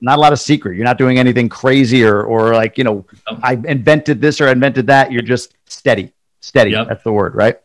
[0.00, 0.76] not a lot of secret.
[0.76, 3.06] You're not doing anything crazy or or like you know,
[3.42, 5.10] I invented this or invented that.
[5.10, 6.70] You're just steady, steady.
[6.70, 6.88] Yep.
[6.88, 7.58] That's the word, right?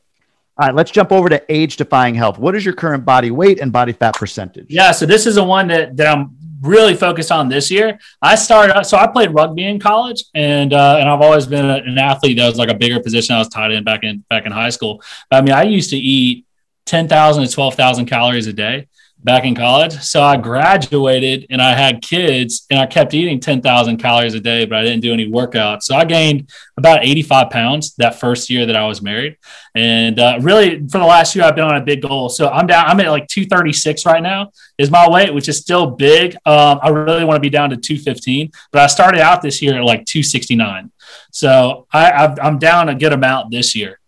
[0.58, 2.38] All right, let's jump over to age defying health.
[2.38, 4.68] What is your current body weight and body fat percentage?
[4.70, 8.00] Yeah, so this is the one that, that I'm really focused on this year.
[8.22, 11.98] I started, so I played rugby in college, and uh, and I've always been an
[11.98, 13.36] athlete that was like a bigger position.
[13.36, 15.02] I was tied in back in back in high school.
[15.32, 16.46] I mean, I used to eat
[16.86, 18.88] ten thousand to twelve thousand calories a day
[19.24, 19.94] back in college.
[20.02, 24.66] So I graduated and I had kids and I kept eating 10,000 calories a day,
[24.66, 25.84] but I didn't do any workouts.
[25.84, 29.38] So I gained about 85 pounds that first year that I was married.
[29.76, 32.30] And uh, really for the last year, I've been on a big goal.
[32.30, 35.92] So I'm down, I'm at like 236 right now is my weight, which is still
[35.92, 36.36] big.
[36.46, 39.76] Um, I really want to be down to 215, but I started out this year
[39.76, 40.92] at like 269.
[41.32, 44.00] So I, I'm down a good amount this year.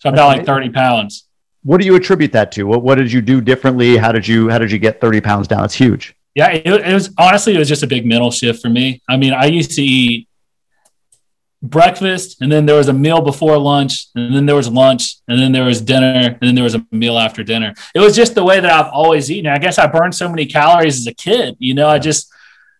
[0.00, 1.28] So I'm down like 30 pounds.
[1.64, 2.64] What do you attribute that to?
[2.64, 3.96] What what did you do differently?
[3.96, 5.64] How did you how did you get 30 pounds down?
[5.64, 6.14] It's huge.
[6.34, 9.02] Yeah, it, it was honestly it was just a big mental shift for me.
[9.08, 10.28] I mean, I used to eat
[11.62, 15.38] breakfast and then there was a meal before lunch and then there was lunch and
[15.38, 18.34] then there was dinner and then there was a meal after dinner it was just
[18.34, 21.14] the way that i've always eaten i guess i burned so many calories as a
[21.14, 22.32] kid you know i just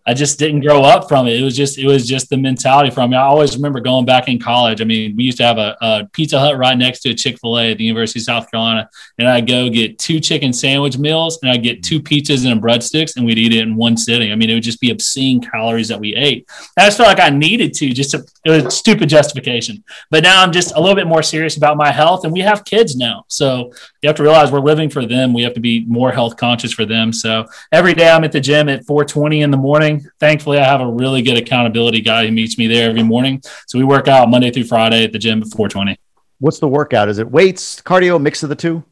[0.04, 1.38] I just didn't grow up from it.
[1.38, 3.16] It was just it was just the mentality from me.
[3.16, 4.80] I always remember going back in college.
[4.80, 7.38] I mean, we used to have a, a Pizza Hut right next to a Chick
[7.38, 8.88] Fil A at the University of South Carolina,
[9.18, 12.60] and I'd go get two chicken sandwich meals, and I'd get two pizzas and a
[12.60, 14.32] breadsticks, and we'd eat it in one sitting.
[14.32, 16.48] I mean, it would just be obscene calories that we ate.
[16.76, 19.84] I just felt like I needed to just to, it was stupid justification.
[20.10, 22.64] But now I'm just a little bit more serious about my health, and we have
[22.64, 25.32] kids now, so you have to realize we're living for them.
[25.32, 27.12] We have to be more health conscious for them.
[27.12, 30.10] So every day I'm at the gym at 4:20 in the morning morning.
[30.18, 33.42] Thankfully, I have a really good accountability guy who meets me there every morning.
[33.66, 35.98] So we work out Monday through Friday at the gym before 20.
[36.38, 37.08] What's the workout?
[37.08, 38.84] Is it weights, cardio, mix of the two?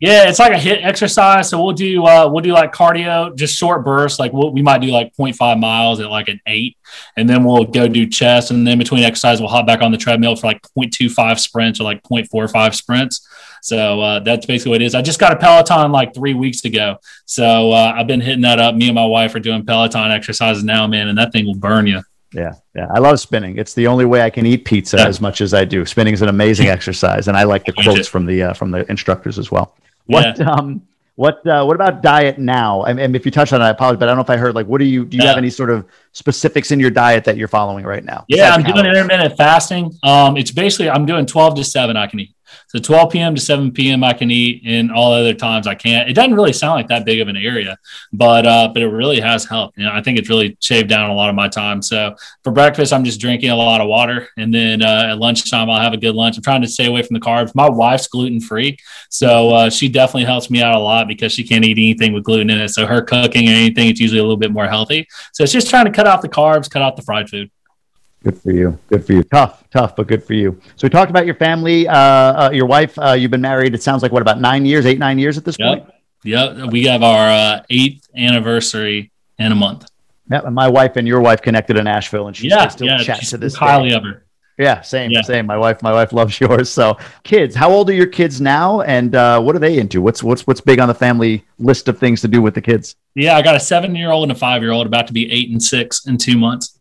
[0.00, 1.50] Yeah, it's like a HIIT exercise.
[1.50, 4.18] So we'll do uh, we'll do like cardio, just short bursts.
[4.18, 6.78] Like we'll, we might do like 0.5 miles at like an eight,
[7.18, 9.98] and then we'll go do chest, and then between exercise we'll hop back on the
[9.98, 13.28] treadmill for like 0.25 sprints or like 0.45 sprints.
[13.62, 14.94] So uh, that's basically what it is.
[14.94, 16.96] I just got a Peloton like three weeks ago,
[17.26, 18.74] so uh, I've been hitting that up.
[18.74, 21.86] Me and my wife are doing Peloton exercises now, man, and that thing will burn
[21.86, 22.02] you.
[22.32, 22.86] Yeah, yeah.
[22.94, 23.58] I love spinning.
[23.58, 25.08] It's the only way I can eat pizza yeah.
[25.08, 25.84] as much as I do.
[25.84, 28.88] Spinning is an amazing exercise, and I like the quotes from the uh, from the
[28.90, 29.76] instructors as well.
[30.06, 30.50] What yeah.
[30.50, 30.82] um
[31.20, 32.84] what uh, what about diet now?
[32.84, 34.38] And, and if you touched on it, I apologize, but I don't know if I
[34.38, 35.28] heard like what do you do you yeah.
[35.28, 38.24] have any sort of specifics in your diet that you're following right now?
[38.26, 38.84] Yeah, I'm calories?
[38.84, 39.92] doing intermittent fasting.
[40.02, 42.34] Um, it's basically I'm doing 12 to 7 I can eat.
[42.68, 43.34] So 12 p.m.
[43.34, 44.04] to 7 p.m.
[44.04, 46.08] I can eat, and all other times I can't.
[46.08, 47.78] It doesn't really sound like that big of an area,
[48.12, 49.78] but uh, but it really has helped.
[49.78, 51.82] You know, I think it's really shaved down a lot of my time.
[51.82, 55.70] So for breakfast, I'm just drinking a lot of water, and then uh, at lunchtime
[55.70, 56.36] I'll have a good lunch.
[56.36, 57.54] I'm trying to stay away from the carbs.
[57.54, 58.78] My wife's gluten free,
[59.08, 62.24] so uh, she definitely helps me out a lot because she can't eat anything with
[62.24, 62.68] gluten in it.
[62.68, 65.06] So her cooking or anything, it's usually a little bit more healthy.
[65.32, 67.50] So it's just trying to cut out the carbs, cut out the fried food.
[68.22, 68.78] Good for you.
[68.88, 69.22] Good for you.
[69.22, 70.60] Tough, tough, but good for you.
[70.76, 72.98] So we talked about your family, uh, uh, your wife.
[72.98, 73.74] Uh, you've been married.
[73.74, 75.68] It sounds like what about nine years, eight, nine years at this Yep.
[75.68, 75.90] point.
[76.24, 76.70] Yep.
[76.70, 79.86] We have our uh, eighth anniversary in a month.
[80.30, 82.68] Yeah, and my wife and your wife connected in Nashville, and she Yeah.
[82.68, 82.98] still yeah.
[82.98, 83.94] chats to this highly day.
[83.96, 84.24] of her.
[84.58, 85.22] Yeah, same, Yeah.
[85.22, 85.46] same.
[85.46, 86.68] My wife, my wife loves yours.
[86.68, 90.02] So, kids, how old are your kids now, and uh, what are they into?
[90.02, 92.96] What's what's what's big on the family list of things to do with the kids?
[93.14, 95.32] Yeah, I got a seven year old and a five year old about to be
[95.32, 96.78] eight and six in two months.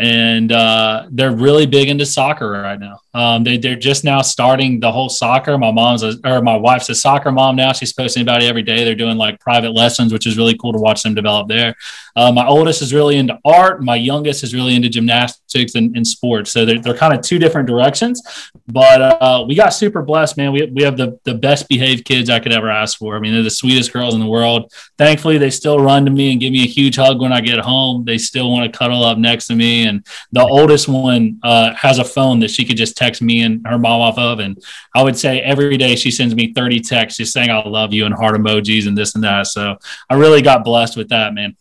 [0.00, 3.00] And uh, they're really big into soccer right now.
[3.12, 5.58] Um, they, they're just now starting the whole soccer.
[5.58, 7.72] My mom's a, or my wife's a soccer mom now.
[7.72, 8.84] She's posting about it every day.
[8.84, 11.74] They're doing like private lessons, which is really cool to watch them develop there.
[12.16, 13.82] Uh, my oldest is really into art.
[13.82, 16.52] My youngest is really into gymnastics and, and sports.
[16.52, 18.22] So they're, they're kind of two different directions.
[18.68, 20.52] But uh, we got super blessed, man.
[20.52, 23.16] We, we have the, the best behaved kids I could ever ask for.
[23.16, 24.72] I mean, they're the sweetest girls in the world.
[24.98, 27.58] Thankfully, they still run to me and give me a huge hug when I get
[27.58, 28.04] home.
[28.04, 29.86] They still want to cuddle up next to me.
[29.86, 33.66] And the oldest one uh, has a phone that she could just text me and
[33.66, 34.38] her mom off of.
[34.40, 34.62] And
[34.94, 38.04] I would say every day she sends me 30 texts just saying, I love you
[38.04, 39.46] and heart emojis and this and that.
[39.46, 39.76] So
[40.08, 41.56] I really got blessed with that, man.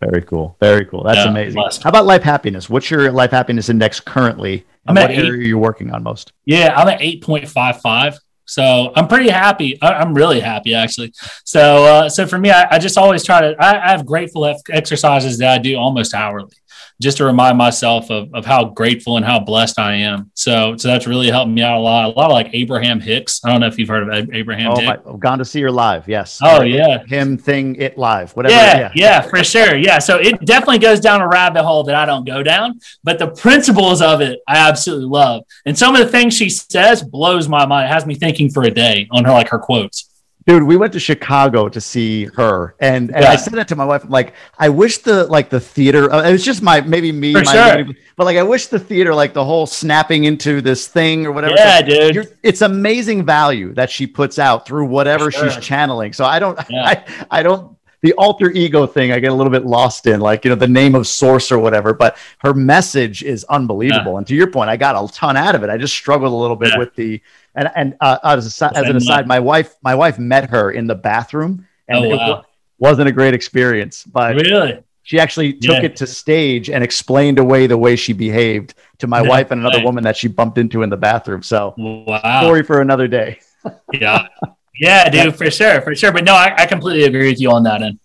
[0.00, 0.56] Very cool.
[0.60, 1.02] Very cool.
[1.02, 1.60] That's Yeah, amazing.
[1.60, 1.82] blessed.
[1.82, 2.70] How about life happiness?
[2.70, 4.64] What's your life happiness index currently?
[4.86, 6.32] And I'm at what area are you working on most?
[6.46, 8.16] Yeah, I'm at 8.55.
[8.46, 9.80] So I'm pretty happy.
[9.82, 11.12] I, I'm really happy actually.
[11.44, 14.44] So, uh, so for me, I, I just always try to, I, I have grateful
[14.70, 16.56] exercises that I do almost hourly
[17.00, 20.30] just to remind myself of, of how grateful and how blessed I am.
[20.34, 22.04] So, so that's really helped me out a lot.
[22.04, 23.40] A lot of like Abraham Hicks.
[23.44, 25.04] I don't know if you've heard of Abraham Oh, Hicks.
[25.04, 26.06] my, I've gone to see her live.
[26.08, 26.38] Yes.
[26.42, 27.02] Oh, Or yeah.
[27.06, 28.32] Him thing it live.
[28.36, 28.54] Whatever.
[28.54, 29.76] Yeah, yeah, for sure.
[29.76, 29.98] Yeah.
[29.98, 33.28] So it definitely goes down a rabbit hole that I don't go down, but the
[33.28, 35.44] principles of it I absolutely love.
[35.64, 37.86] And some of the things she says blows my mind.
[37.86, 40.06] It has me thinking for a day on her like her quotes.
[40.46, 43.30] Dude, we went to Chicago to see her, and, and Yeah.
[43.32, 44.04] I said that to my wife.
[44.04, 46.10] I'm like, I wish the like the theater.
[46.12, 47.84] Uh, it was just my maybe me, my, sure.
[48.16, 51.54] but like I wish the theater, like the whole snapping into this thing or whatever.
[51.56, 52.14] Yeah, Like, dude.
[52.14, 56.14] you're- it's amazing value that she puts out through whatever For she's channeling.
[56.14, 56.84] So I don't, Yeah.
[56.86, 57.76] I, I don't.
[58.02, 60.66] The alter ego thing, I get a little bit lost in, like you know, the
[60.66, 61.92] name of source or whatever.
[61.92, 64.16] But her message is unbelievable.
[64.16, 65.68] And to your point, I got a ton out of it.
[65.70, 66.78] I just struggled a little bit Yeah.
[66.78, 67.20] with the
[67.54, 70.86] and and uh, as, a, as an aside, my wife my wife met her in
[70.86, 72.28] the bathroom, and Oh, it wow.
[72.30, 72.42] wa-
[72.78, 74.04] wasn't a great experience.
[74.04, 74.82] But Really?
[75.02, 75.86] she actually took Yeah.
[75.86, 79.60] it to stage and explained away the way she behaved to my Yeah, wife and
[79.60, 79.84] another right.
[79.84, 81.42] woman that she bumped into in the bathroom.
[81.42, 82.40] So Wow.
[82.40, 83.40] story for another day.
[83.92, 84.26] Yeah.
[84.74, 86.12] Yeah, dude, for sure, for sure.
[86.12, 87.98] But no, I, I completely agree with you on that end.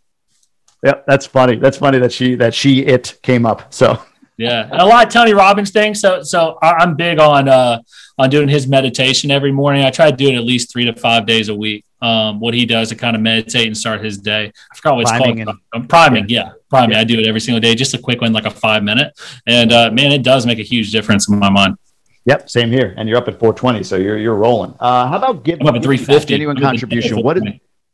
[0.84, 1.56] Yeah, that's funny.
[1.56, 3.74] That's funny that she that she it came up.
[3.74, 4.00] So
[4.38, 6.02] Yeah, and a lot of Tony Robbins things.
[6.02, 7.82] So, so I'm big on uh,
[8.18, 9.86] on doing his meditation every morning.
[9.86, 11.86] I try to do it at least three to five days a week.
[12.02, 14.52] Um, what he does to kind of meditate and start his day.
[14.72, 15.58] I forgot what it's Priming called.
[15.74, 16.92] Um, priming, yeah, priming.
[16.92, 17.00] Yeah.
[17.00, 19.18] I do it every single day, just a quick one, like a five minute.
[19.48, 21.78] And uh, man, it does make a huge difference in my mind.
[22.26, 22.94] Yep, same here.
[22.98, 24.74] And you're up at 420, so you're you're rolling.
[24.80, 26.26] Uh, how about give up at 350.
[26.28, 27.22] genuine I'm up at contribution?
[27.22, 27.44] What is?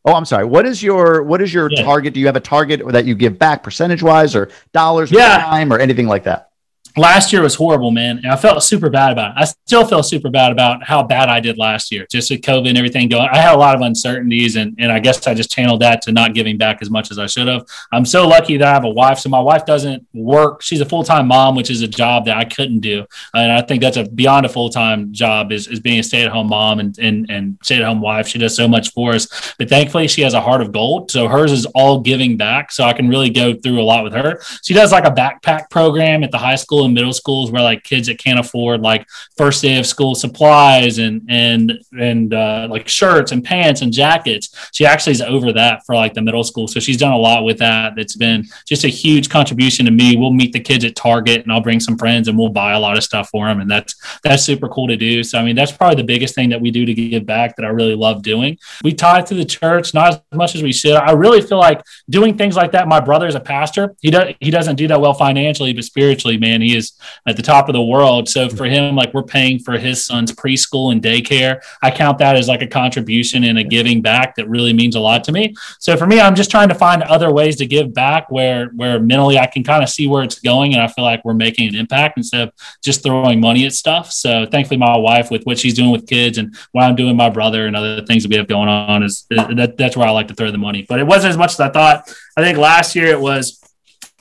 [0.06, 0.46] Oh, I'm sorry.
[0.46, 1.84] What is your what is your Yeah.
[1.84, 2.14] target?
[2.14, 5.38] Do you have a target that you give back percentage wise, or dollars, or Yeah.
[5.44, 6.51] time, or anything like that?
[6.98, 8.18] Last year was horrible, man.
[8.18, 9.42] And I felt super bad about it.
[9.42, 12.70] I still feel super bad about how bad I did last year, just with COVID
[12.70, 13.30] and everything going.
[13.32, 16.12] I had a lot of uncertainties, and, and I guess I just channeled that to
[16.12, 17.66] not giving back as much as I should have.
[17.92, 19.20] I'm so lucky that I have a wife.
[19.20, 20.62] So my wife doesn't work.
[20.62, 23.06] She's a full time mom, which is a job that I couldn't do.
[23.34, 26.24] And I think that's a beyond a full time job is, is being a stay
[26.24, 28.28] at home mom and, and, and stay at home wife.
[28.28, 29.54] She does so much for us.
[29.58, 31.12] But thankfully, she has a heart of gold.
[31.12, 32.72] So hers is all giving back.
[32.72, 34.42] So I can really go through a lot with her.
[34.64, 37.84] She does like a backpack program at the high school and middle schools where like
[37.84, 39.08] kids that can't afford like
[39.38, 44.56] first day of school supplies and and and uh, like shirts and pants and jackets.
[44.72, 46.68] She actually is over that for like the middle school.
[46.68, 47.94] So she's done a lot with that.
[47.96, 50.16] That's been just a huge contribution to me.
[50.18, 52.80] We'll meet the kids at Target and I'll bring some friends and we'll buy a
[52.80, 53.60] lot of stuff for them.
[53.60, 55.24] And that's that's super cool to do.
[55.24, 57.66] So I mean that's probably the biggest thing that we do to give back that
[57.66, 58.58] I really love doing.
[58.84, 60.96] We tie to the church not as much as we should.
[60.96, 62.88] I really feel like doing things like that.
[62.88, 63.96] My brother's a pastor.
[64.02, 66.93] He does he doesn't do that well financially, but spiritually, man, he is
[67.28, 68.30] at the top of the world.
[68.30, 71.61] So for him, like we're paying for his son's preschool and daycare.
[71.82, 74.99] I count that as like a contribution and a giving back that really means a
[74.99, 75.55] lot to me.
[75.80, 78.99] So for me, I'm just trying to find other ways to give back where where
[78.99, 81.69] mentally I can kind of see where it's going and I feel like we're making
[81.69, 82.53] an impact instead of
[82.84, 84.11] just throwing money at stuff.
[84.11, 87.17] So thankfully, my wife with what she's doing with kids and what I'm doing with
[87.17, 90.07] my brother and other things that we have going on is, is that, that's where
[90.07, 90.86] I like to throw the money.
[90.88, 92.13] But it wasn't as much as I thought.
[92.38, 93.61] I think last year it was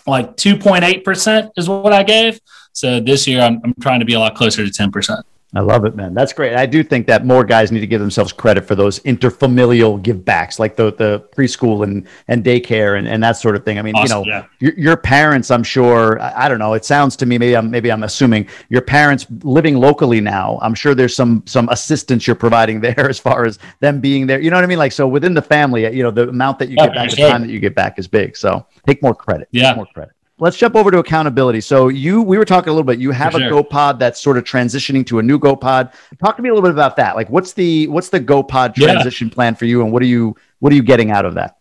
[0.07, 2.41] like 2.8% is what I gave.
[2.73, 5.23] So this year I'm, I'm trying to be a lot closer to 10%.
[5.53, 6.15] I love it, man.
[6.15, 6.55] That's great.
[6.55, 10.25] I do think that more guys need to give themselves credit for those interfamilial give
[10.25, 13.77] backs, like the the preschool and and daycare and, and that sort of thing.
[13.77, 14.47] I mean, awesome, you know, yeah.
[14.61, 16.21] your, your, parents, I'm sure.
[16.21, 16.75] I, I, don't know.
[16.75, 20.61] It sounds to me, maybe I'm maybe I'm assuming your parents living locally now.
[20.63, 24.41] I'm sure there's some some assistance you're providing there as far as them being there.
[24.41, 24.79] You know what I mean?
[24.79, 27.41] Like so within the family, you know, the amount that you get back, the time
[27.41, 28.37] that you get back is big.
[28.37, 29.49] So take more credit.
[29.51, 31.61] Yeah, take more credit let's jump over to accountability.
[31.61, 32.99] So you, we were talking a little bit.
[32.99, 33.43] You have sure.
[33.43, 35.93] a GoPod that's sort of transitioning to a new GoPod.
[36.19, 37.15] Talk to me a little bit about that.
[37.15, 39.35] Like, what's the what's the GoPod transition yeah.
[39.35, 41.60] plan for you, and what are you what are you getting out of that?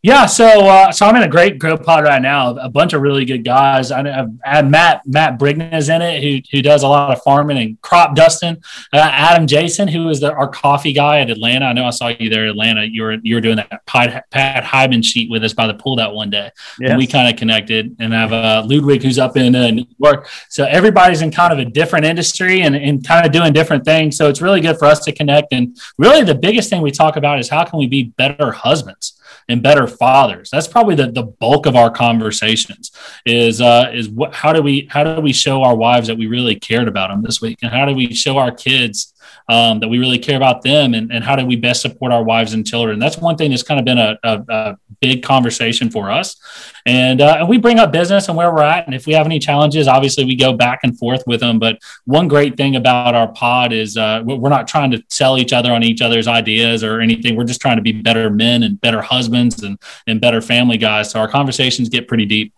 [0.00, 2.54] Yeah, so uh, so I'm in a great group pod right now.
[2.54, 3.90] A bunch of really good guys.
[3.90, 7.58] I, have had Matt Matt is in it, who who does a lot of farming
[7.58, 8.62] and crop dusting.
[8.92, 11.66] Uh, Adam Jason, who is the, our coffee guy at Atlanta.
[11.66, 12.84] I know I saw you there at Atlanta.
[12.84, 15.96] You were you were doing that Pat, Pat Hiban sheet with us by the pool
[15.96, 16.90] that one day, yes.
[16.90, 17.96] and we kind of connected.
[17.98, 20.28] And I have uh, Ludwig, who's up in uh, New York.
[20.48, 24.16] So everybody's in kind of a different industry and, and kind of doing different things.
[24.16, 25.52] So it's really good for us to connect.
[25.52, 29.17] And really, the biggest thing we talk about is how can we be better husbands
[29.48, 30.50] and better fathers.
[30.50, 32.92] That's probably the, the bulk of our conversations
[33.24, 36.26] is uh, is what how do we how do we show our wives that we
[36.26, 39.14] really cared about them this week, and how do we show our kids
[39.48, 42.22] um, that we really care about them and, and how do we best support our
[42.22, 42.98] wives and children.
[42.98, 46.36] That's one thing that's kind of been a, a, a big conversation for us.
[46.84, 48.86] And, uh, and we bring up business and where we're at.
[48.86, 51.58] And if we have any challenges, obviously we go back and forth with them.
[51.58, 55.52] But one great thing about our pod is uh, we're not trying to sell each
[55.52, 57.36] other on each other's ideas or anything.
[57.36, 61.10] We're just trying to be better men and better husbands and, and better family guys.
[61.10, 62.52] So our conversations get pretty deep.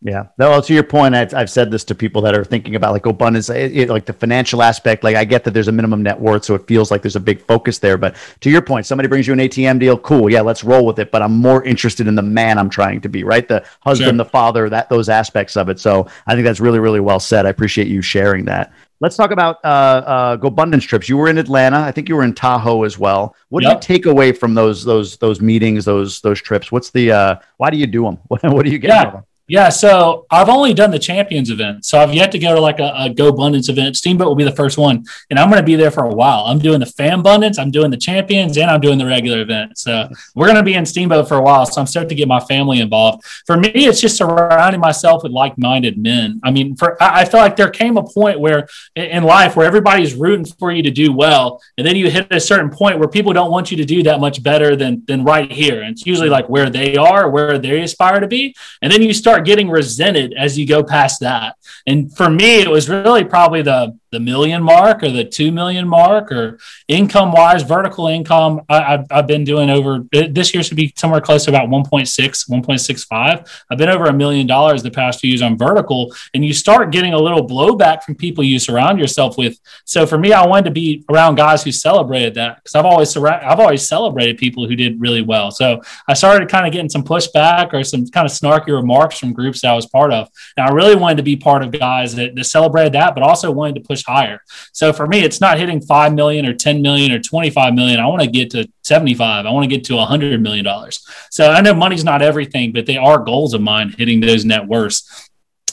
[0.00, 0.26] Yeah.
[0.38, 3.06] Well, to your point, I've, I've said this to people that are thinking about like
[3.06, 5.02] abundance, it, it, like the financial aspect.
[5.02, 7.20] Like, I get that there's a minimum net worth, so it feels like there's a
[7.20, 7.98] big focus there.
[7.98, 10.30] But to your point, somebody brings you an ATM deal, cool.
[10.30, 11.10] Yeah, let's roll with it.
[11.10, 13.48] But I'm more interested in the man I'm trying to be, right?
[13.48, 14.18] The husband, sure.
[14.18, 15.80] the father, that those aspects of it.
[15.80, 17.44] So I think that's really, really well said.
[17.44, 18.72] I appreciate you sharing that.
[19.00, 21.08] Let's talk about uh, uh, GoBundance trips.
[21.08, 21.78] You were in Atlanta.
[21.78, 23.34] I think you were in Tahoe as well.
[23.48, 23.70] What yep.
[23.70, 26.72] do you take away from those those those meetings, those those trips?
[26.72, 28.18] What's the uh, why do you do them?
[28.26, 28.88] what do you get?
[28.88, 29.20] Yeah.
[29.48, 31.86] Yeah, so I've only done the champions event.
[31.86, 33.96] So I've yet to go to like a, a GoBundance event.
[33.96, 35.06] Steamboat will be the first one.
[35.30, 36.44] And I'm going to be there for a while.
[36.44, 39.78] I'm doing the FamBundance, I'm doing the champions, and I'm doing the regular event.
[39.78, 41.64] So we're going to be in Steamboat for a while.
[41.64, 43.24] So I'm starting to get my family involved.
[43.46, 46.42] For me, it's just surrounding myself with like minded men.
[46.44, 49.66] I mean, for I, I feel like there came a point where in life where
[49.66, 51.62] everybody's rooting for you to do well.
[51.78, 54.20] And then you hit a certain point where people don't want you to do that
[54.20, 55.80] much better than, than right here.
[55.80, 58.54] And it's usually like where they are, where they aspire to be.
[58.82, 61.56] And then you start start getting resented as you go past that.
[61.86, 65.86] And for me, it was really probably the the million mark or the 2 million
[65.86, 70.62] mark or income wise vertical income I, have I've been doing over uh, this year
[70.62, 74.90] should be somewhere close to about 1.6 1.65 i've been over a million dollars the
[74.90, 78.58] past few years on vertical and you start getting a little blowback from people you
[78.58, 79.58] surround yourself with.
[79.84, 83.16] So for me i wanted to be around guys who celebrated that because i've always
[83.16, 85.50] i've always celebrated people who did really well.
[85.50, 89.32] So i started kind of getting some pushback or some kind of snarky remarks from
[89.32, 90.28] groups that i was part of.
[90.56, 93.50] And i really wanted to be part of guys that, that celebrated that but also
[93.50, 94.40] wanted to push push higher.
[94.72, 98.00] So for me, it's not hitting 5 million or 10 million or 25 million.
[98.00, 99.46] I want to get to 75.
[99.46, 101.06] I want to get to 100 million dollars.
[101.30, 104.66] So I know money's not everything, but they are goals of mine hitting those net
[104.66, 105.27] worths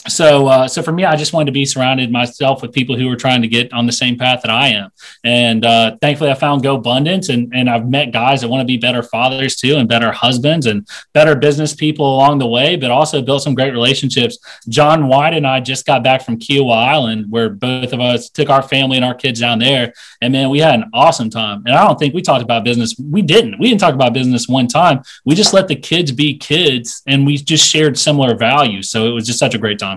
[0.07, 3.07] so uh, so for me i just wanted to be surrounded myself with people who
[3.07, 4.91] were trying to get on the same path that i am.
[5.23, 8.77] And uh, thankfully i found GoBundance and, and i've met guys that want to be
[8.77, 13.21] better fathers too and better husbands and better business people along the way but also
[13.21, 14.37] built some great relationships.
[14.69, 18.49] John white and i just got back from Kiawah island where both of us took
[18.49, 19.93] our family and our kids down there.
[20.21, 21.63] And man we had an awesome time.
[21.65, 22.95] And i don't think we talked about business.
[22.99, 23.59] We didn't.
[23.59, 25.01] We didn't talk about business one time.
[25.25, 28.89] We just let the kids be kids and we just shared similar values.
[28.89, 29.94] So it was just such a great time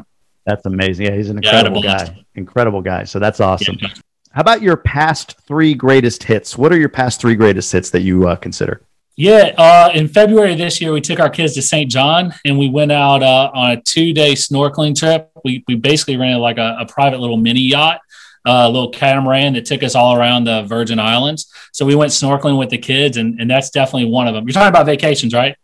[0.49, 1.05] that's amazing.
[1.05, 2.24] Yeah, he's an incredible yeah, guy.
[2.34, 3.05] Incredible guy.
[3.05, 3.76] So that's awesome.
[3.78, 3.88] Yeah.
[4.30, 6.57] How about your past three greatest hits?
[6.57, 8.80] What are your past three greatest hits that you uh, consider?
[9.14, 11.90] Yeah, uh, in February this year, we took our kids to St.
[11.90, 15.30] John and we went out uh, on a two day snorkeling trip.
[15.44, 18.01] We, we basically rented like a, a private little mini yacht,
[18.46, 21.53] a uh, little catamaran that took us all around the Virgin Islands.
[21.72, 24.46] So we went snorkeling with the kids, and, and that's definitely one of them.
[24.46, 25.57] You're talking about vacations, right?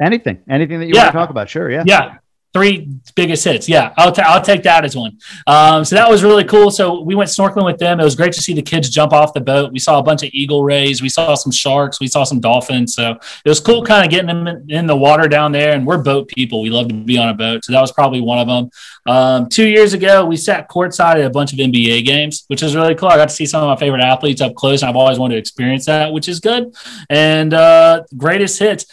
[0.00, 1.02] Anything, anything that you yeah.
[1.02, 1.70] want to talk about, sure.
[1.70, 1.82] Yeah.
[1.84, 2.16] Yeah
[2.52, 3.68] three biggest hits.
[3.68, 5.18] Yeah, I'll, i I'll take that as one.
[5.46, 6.70] Um, so that was really cool.
[6.70, 8.00] So we went snorkeling with them.
[8.00, 9.72] It was great to see the kids jump off the boat.
[9.72, 11.00] We saw a bunch of eagle rays.
[11.00, 12.00] We saw some sharks.
[12.00, 12.94] We saw some dolphins.
[12.94, 15.74] So it was cool kind of getting them in, in the water down there.
[15.74, 16.60] And we're boat people.
[16.60, 17.64] We love to be on a boat.
[17.64, 18.70] So that was probably one of them.
[19.06, 22.74] Um, two years ago, we sat courtside at a bunch of NBA games, which is
[22.74, 23.08] really cool.
[23.08, 24.82] I got to see some of my favorite athletes up close.
[24.82, 26.74] And I've always wanted to experience that, which is good.
[27.08, 28.86] And uh, greatest hits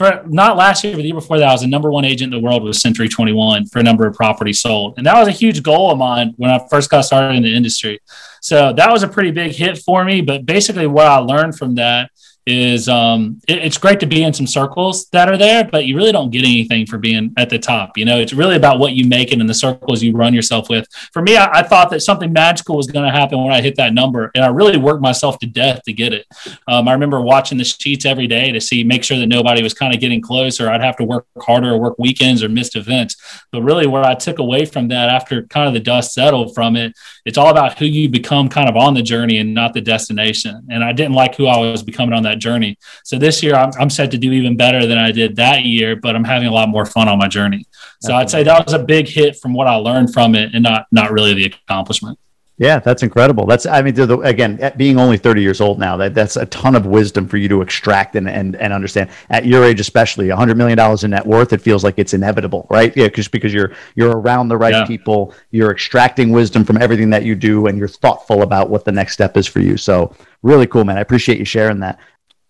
[0.00, 2.32] for not last year, but the year before that, I was the number one agent
[2.32, 4.94] in the world with Century 21 for a number of properties sold.
[4.96, 7.54] And that was a huge goal of mine when I first got started in the
[7.54, 8.00] industry.
[8.40, 10.22] So that was a pretty big hit for me.
[10.22, 12.12] But basically, what I learned from that
[12.46, 15.96] is um, it, it's great to be in some circles that are there, but you
[15.96, 17.96] really don't get anything for being at the top.
[17.96, 20.68] You know, it's really about what you make it in the circles you run yourself
[20.68, 20.86] with.
[21.12, 23.76] For me, I, I thought that something magical was going to happen when I hit
[23.76, 26.26] that number, and I really worked myself to death to get it.
[26.66, 29.74] Um, I remember watching the sheets every day to see, make sure that nobody was
[29.74, 32.76] kind of getting close, or I'd have to work harder or work weekends or missed
[32.76, 33.16] events.
[33.52, 36.76] But really, where I took away from that after kind of the dust settled from
[36.76, 39.80] it, it's all about who you become kind of on the journey and not the
[39.80, 40.66] destination.
[40.70, 42.78] And I didn't like who I was becoming on that journey.
[43.04, 45.96] So this year I'm, I'm set to do even better than I did that year,
[45.96, 47.66] but I'm having a lot more fun on my journey.
[48.00, 48.22] So Definitely.
[48.22, 50.86] I'd say that was a big hit from what I learned from it and not,
[50.92, 52.18] not really the accomplishment.
[52.60, 53.46] Yeah, that's incredible.
[53.46, 56.76] That's I mean, the, again, being only 30 years old now, that that's a ton
[56.76, 59.08] of wisdom for you to extract and and, and understand.
[59.30, 62.66] At your age, especially, 100 million dollars in net worth, it feels like it's inevitable,
[62.68, 62.94] right?
[62.94, 64.84] Yeah, just because you're you're around the right yeah.
[64.84, 68.92] people, you're extracting wisdom from everything that you do, and you're thoughtful about what the
[68.92, 69.78] next step is for you.
[69.78, 70.98] So really cool, man.
[70.98, 71.98] I appreciate you sharing that.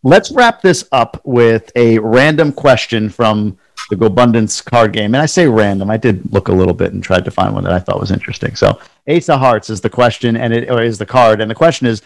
[0.02, 3.58] Let's wrap this up with a random question from
[3.90, 5.14] the GoBundance card game.
[5.14, 5.90] And I say random.
[5.90, 8.10] I did look a little bit and tried to find one that I thought was
[8.10, 8.56] interesting.
[8.56, 11.54] So Ace of Hearts is the question, and it or is the card, and the
[11.54, 12.00] question is,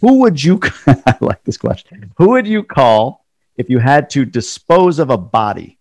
[0.00, 0.60] who would you?
[0.86, 2.10] I like this question.
[2.16, 3.24] Who would you call
[3.56, 5.75] if you had to dispose of a body?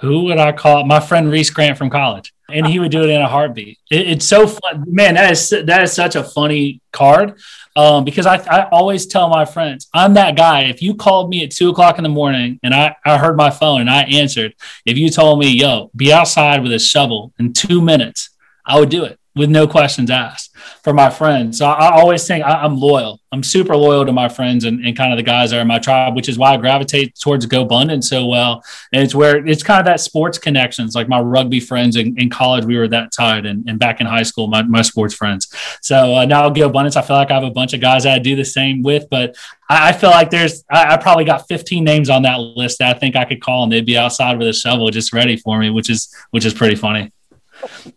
[0.00, 0.84] Who would I call?
[0.84, 3.78] My friend Reese Grant from college, and he would do it in a heartbeat.
[3.90, 5.14] It, it's so fun, man.
[5.14, 7.38] That is that is such a funny card
[7.76, 10.62] um, because I, I always tell my friends, I'm that guy.
[10.62, 13.50] If you called me at two o'clock in the morning and I, I heard my
[13.50, 17.52] phone and I answered, if you told me, yo, be outside with a shovel in
[17.52, 18.30] two minutes,
[18.64, 21.58] I would do it with no questions asked for my friends.
[21.58, 23.20] So I, I always think I, am loyal.
[23.32, 25.66] I'm super loyal to my friends and, and, kind of the guys that are in
[25.66, 28.62] my tribe, which is why I gravitate towards GoBundance so well.
[28.92, 32.30] And it's where it's kind of that sports connections, like my rugby friends in, in
[32.30, 35.52] college, we were that tight, and, and back in high school, my, my sports friends.
[35.82, 38.20] So uh, now GoBundance, I feel like I have a bunch of guys that I
[38.20, 39.36] do the same with, but
[39.68, 42.94] I, I feel like there's, I, I, probably got 15 names on that list that
[42.94, 45.58] I think I could call and they'd be outside with a shovel just ready for
[45.58, 47.10] me, which is, which is pretty funny.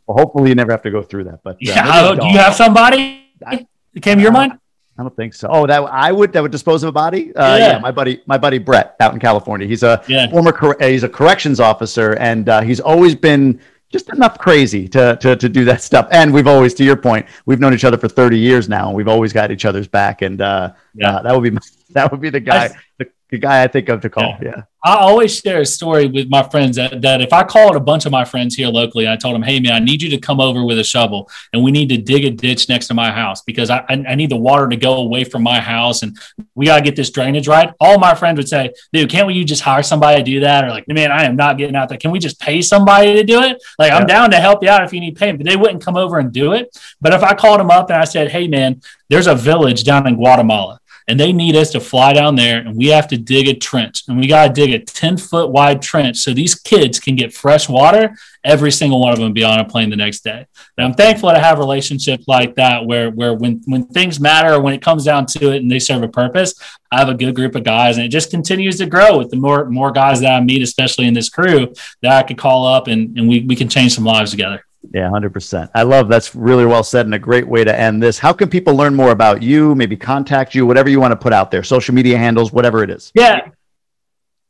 [0.06, 1.42] Well, hopefully you never have to go through that.
[1.44, 3.66] But uh, yeah, do you have somebody that
[4.02, 4.60] came to your mind?
[5.00, 5.48] I don't think so.
[5.52, 7.36] Oh, that I would that would dispose of a body.
[7.36, 7.72] Uh, yeah.
[7.74, 7.80] yeah.
[7.80, 9.68] my buddy, my buddy Brett out in California.
[9.68, 10.30] He's a yeah.
[10.30, 13.60] former cor- he's a corrections officer, and uh, he's always been
[13.90, 16.08] just enough crazy to, to to do that stuff.
[16.12, 18.96] And we've always, to your point, we've known each other for thirty years now, and
[18.96, 20.24] we've always got each other's back.
[20.24, 21.60] And uh, yeah, uh, that would be
[21.92, 22.70] that would be the guy.
[22.98, 24.38] The, the guy I think of to call.
[24.42, 24.50] Yeah.
[24.58, 24.62] yeah.
[24.84, 28.06] I always share a story with my friends that, that if I called a bunch
[28.06, 30.40] of my friends here locally, I told them, hey, man, I need you to come
[30.40, 33.42] over with a shovel and we need to dig a ditch next to my house
[33.42, 36.18] because I, I need the water to go away from my house and
[36.56, 37.74] we got to get this drainage right.
[37.82, 40.64] All my friends would say, dude, can't we you just hire somebody to do that?
[40.64, 41.98] Or like, man, I am not getting out there.
[41.98, 43.62] Can we just pay somebody to do it?
[43.78, 43.98] Like, yeah.
[43.98, 46.18] I'm down to help you out if you need payment, but they wouldn't come over
[46.20, 46.78] and do it.
[47.02, 50.08] But if I called them up and I said, hey, man, there's a village down
[50.08, 53.48] in Guatemala and they need us to fly down there and we have to dig
[53.48, 54.04] a trench.
[54.08, 57.34] And we got to dig a 10 foot wide trench so these kids can get
[57.34, 60.46] fresh water every single one of them be on a plane the next day.
[60.78, 64.62] And i'm thankful to have relationships like that where where when when things matter or
[64.62, 66.54] when it comes down to it and they serve a purpose
[66.92, 69.38] i have a good group of guys and it just continues to grow with the
[69.38, 72.88] more more guys that i meet especially in this crew that i could call up
[72.88, 74.64] and, and we, we can change some lives together
[74.94, 75.70] yeah, 100%.
[75.76, 78.20] I love that's really well said and a great way to end this.
[78.20, 81.34] How can people learn more about you, maybe contact you, whatever you want to put
[81.34, 83.12] out there, social media handles, whatever it is?
[83.14, 83.50] Yeah.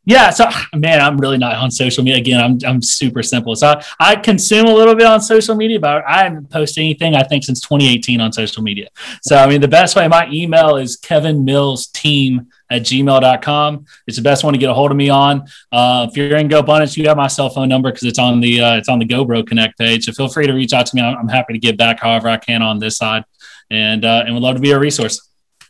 [0.08, 2.20] Yeah, so man, I'm really not on social media.
[2.20, 3.58] Again, I'm I'm super simple.
[3.58, 7.14] So I, I consume a little bit on social media, but I haven't posted anything
[7.14, 8.88] I think since 2018 on social media.
[9.22, 13.86] So I mean, the best way, my email is Kevin Mills Team at gmail.com.
[14.08, 15.44] It's the best one to get a hold of me on.
[15.74, 18.62] Uh, if you're in GoBundance, you have my cell phone number because it's on the
[18.62, 20.06] uh, it's on the GoBro Connect page.
[20.06, 21.02] So feel free to reach out to me.
[21.02, 23.26] I'm, I'm happy to give back however I can on this side,
[23.70, 25.28] and uh, and would love to be a resource.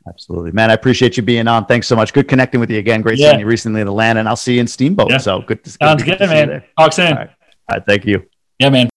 [0.08, 0.72] Absolutely, man.
[0.72, 1.66] I appreciate you being on.
[1.66, 2.14] Thanks so much.
[2.14, 3.02] Good connecting with you again.
[3.02, 3.32] Great yeah.
[3.32, 5.10] seeing you recently in Atlanta, and I'll see you in Steamboat.
[5.10, 5.18] Yeah.
[5.18, 5.64] So good.
[5.64, 6.64] To, good Sounds good, good man.
[6.78, 7.08] Talk soon.
[7.08, 7.30] All right.
[7.30, 7.86] All right.
[7.86, 8.26] Thank you.
[8.60, 8.90] Yeah, man.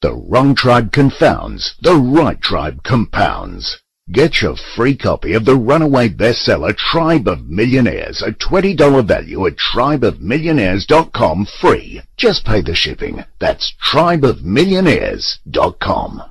[0.00, 3.80] The wrong tribe confounds, the right tribe compounds.
[4.12, 9.56] Get your free copy of the runaway bestseller Tribe of Millionaires, a $20 value at
[9.56, 12.02] tribeofmillionaires.com free.
[12.18, 13.24] Just pay the shipping.
[13.38, 16.22] That's tribeofmillionaires.com.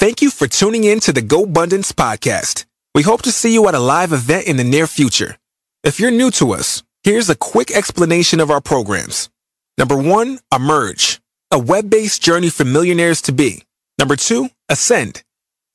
[0.00, 2.64] Thank you for tuning in to the GoBundance podcast.
[2.94, 5.36] We hope to see you at a live event in the near future.
[5.84, 9.28] If you're new to us, here's a quick explanation of our programs.
[9.76, 11.20] Number one, Emerge,
[11.50, 13.64] a web-based journey for millionaires to be.
[13.98, 15.22] Number two, Ascend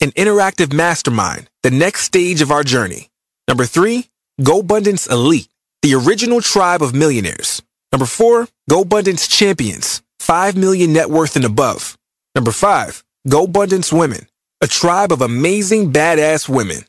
[0.01, 3.11] an interactive mastermind, the next stage of our journey.
[3.47, 4.09] Number three,
[4.41, 5.49] GoBundance Elite,
[5.83, 7.61] the original tribe of millionaires.
[7.91, 11.95] Number four, GoBundance Champions, 5 million net worth and above.
[12.33, 14.27] Number five, GoBundance Women,
[14.61, 16.83] a tribe of amazing badass women.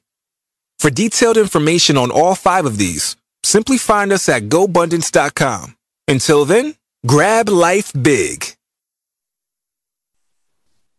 [0.79, 5.77] For detailed information on all five of these, simply find us at GoBundance.com.
[6.09, 6.75] Until then,
[7.07, 8.45] grab life big.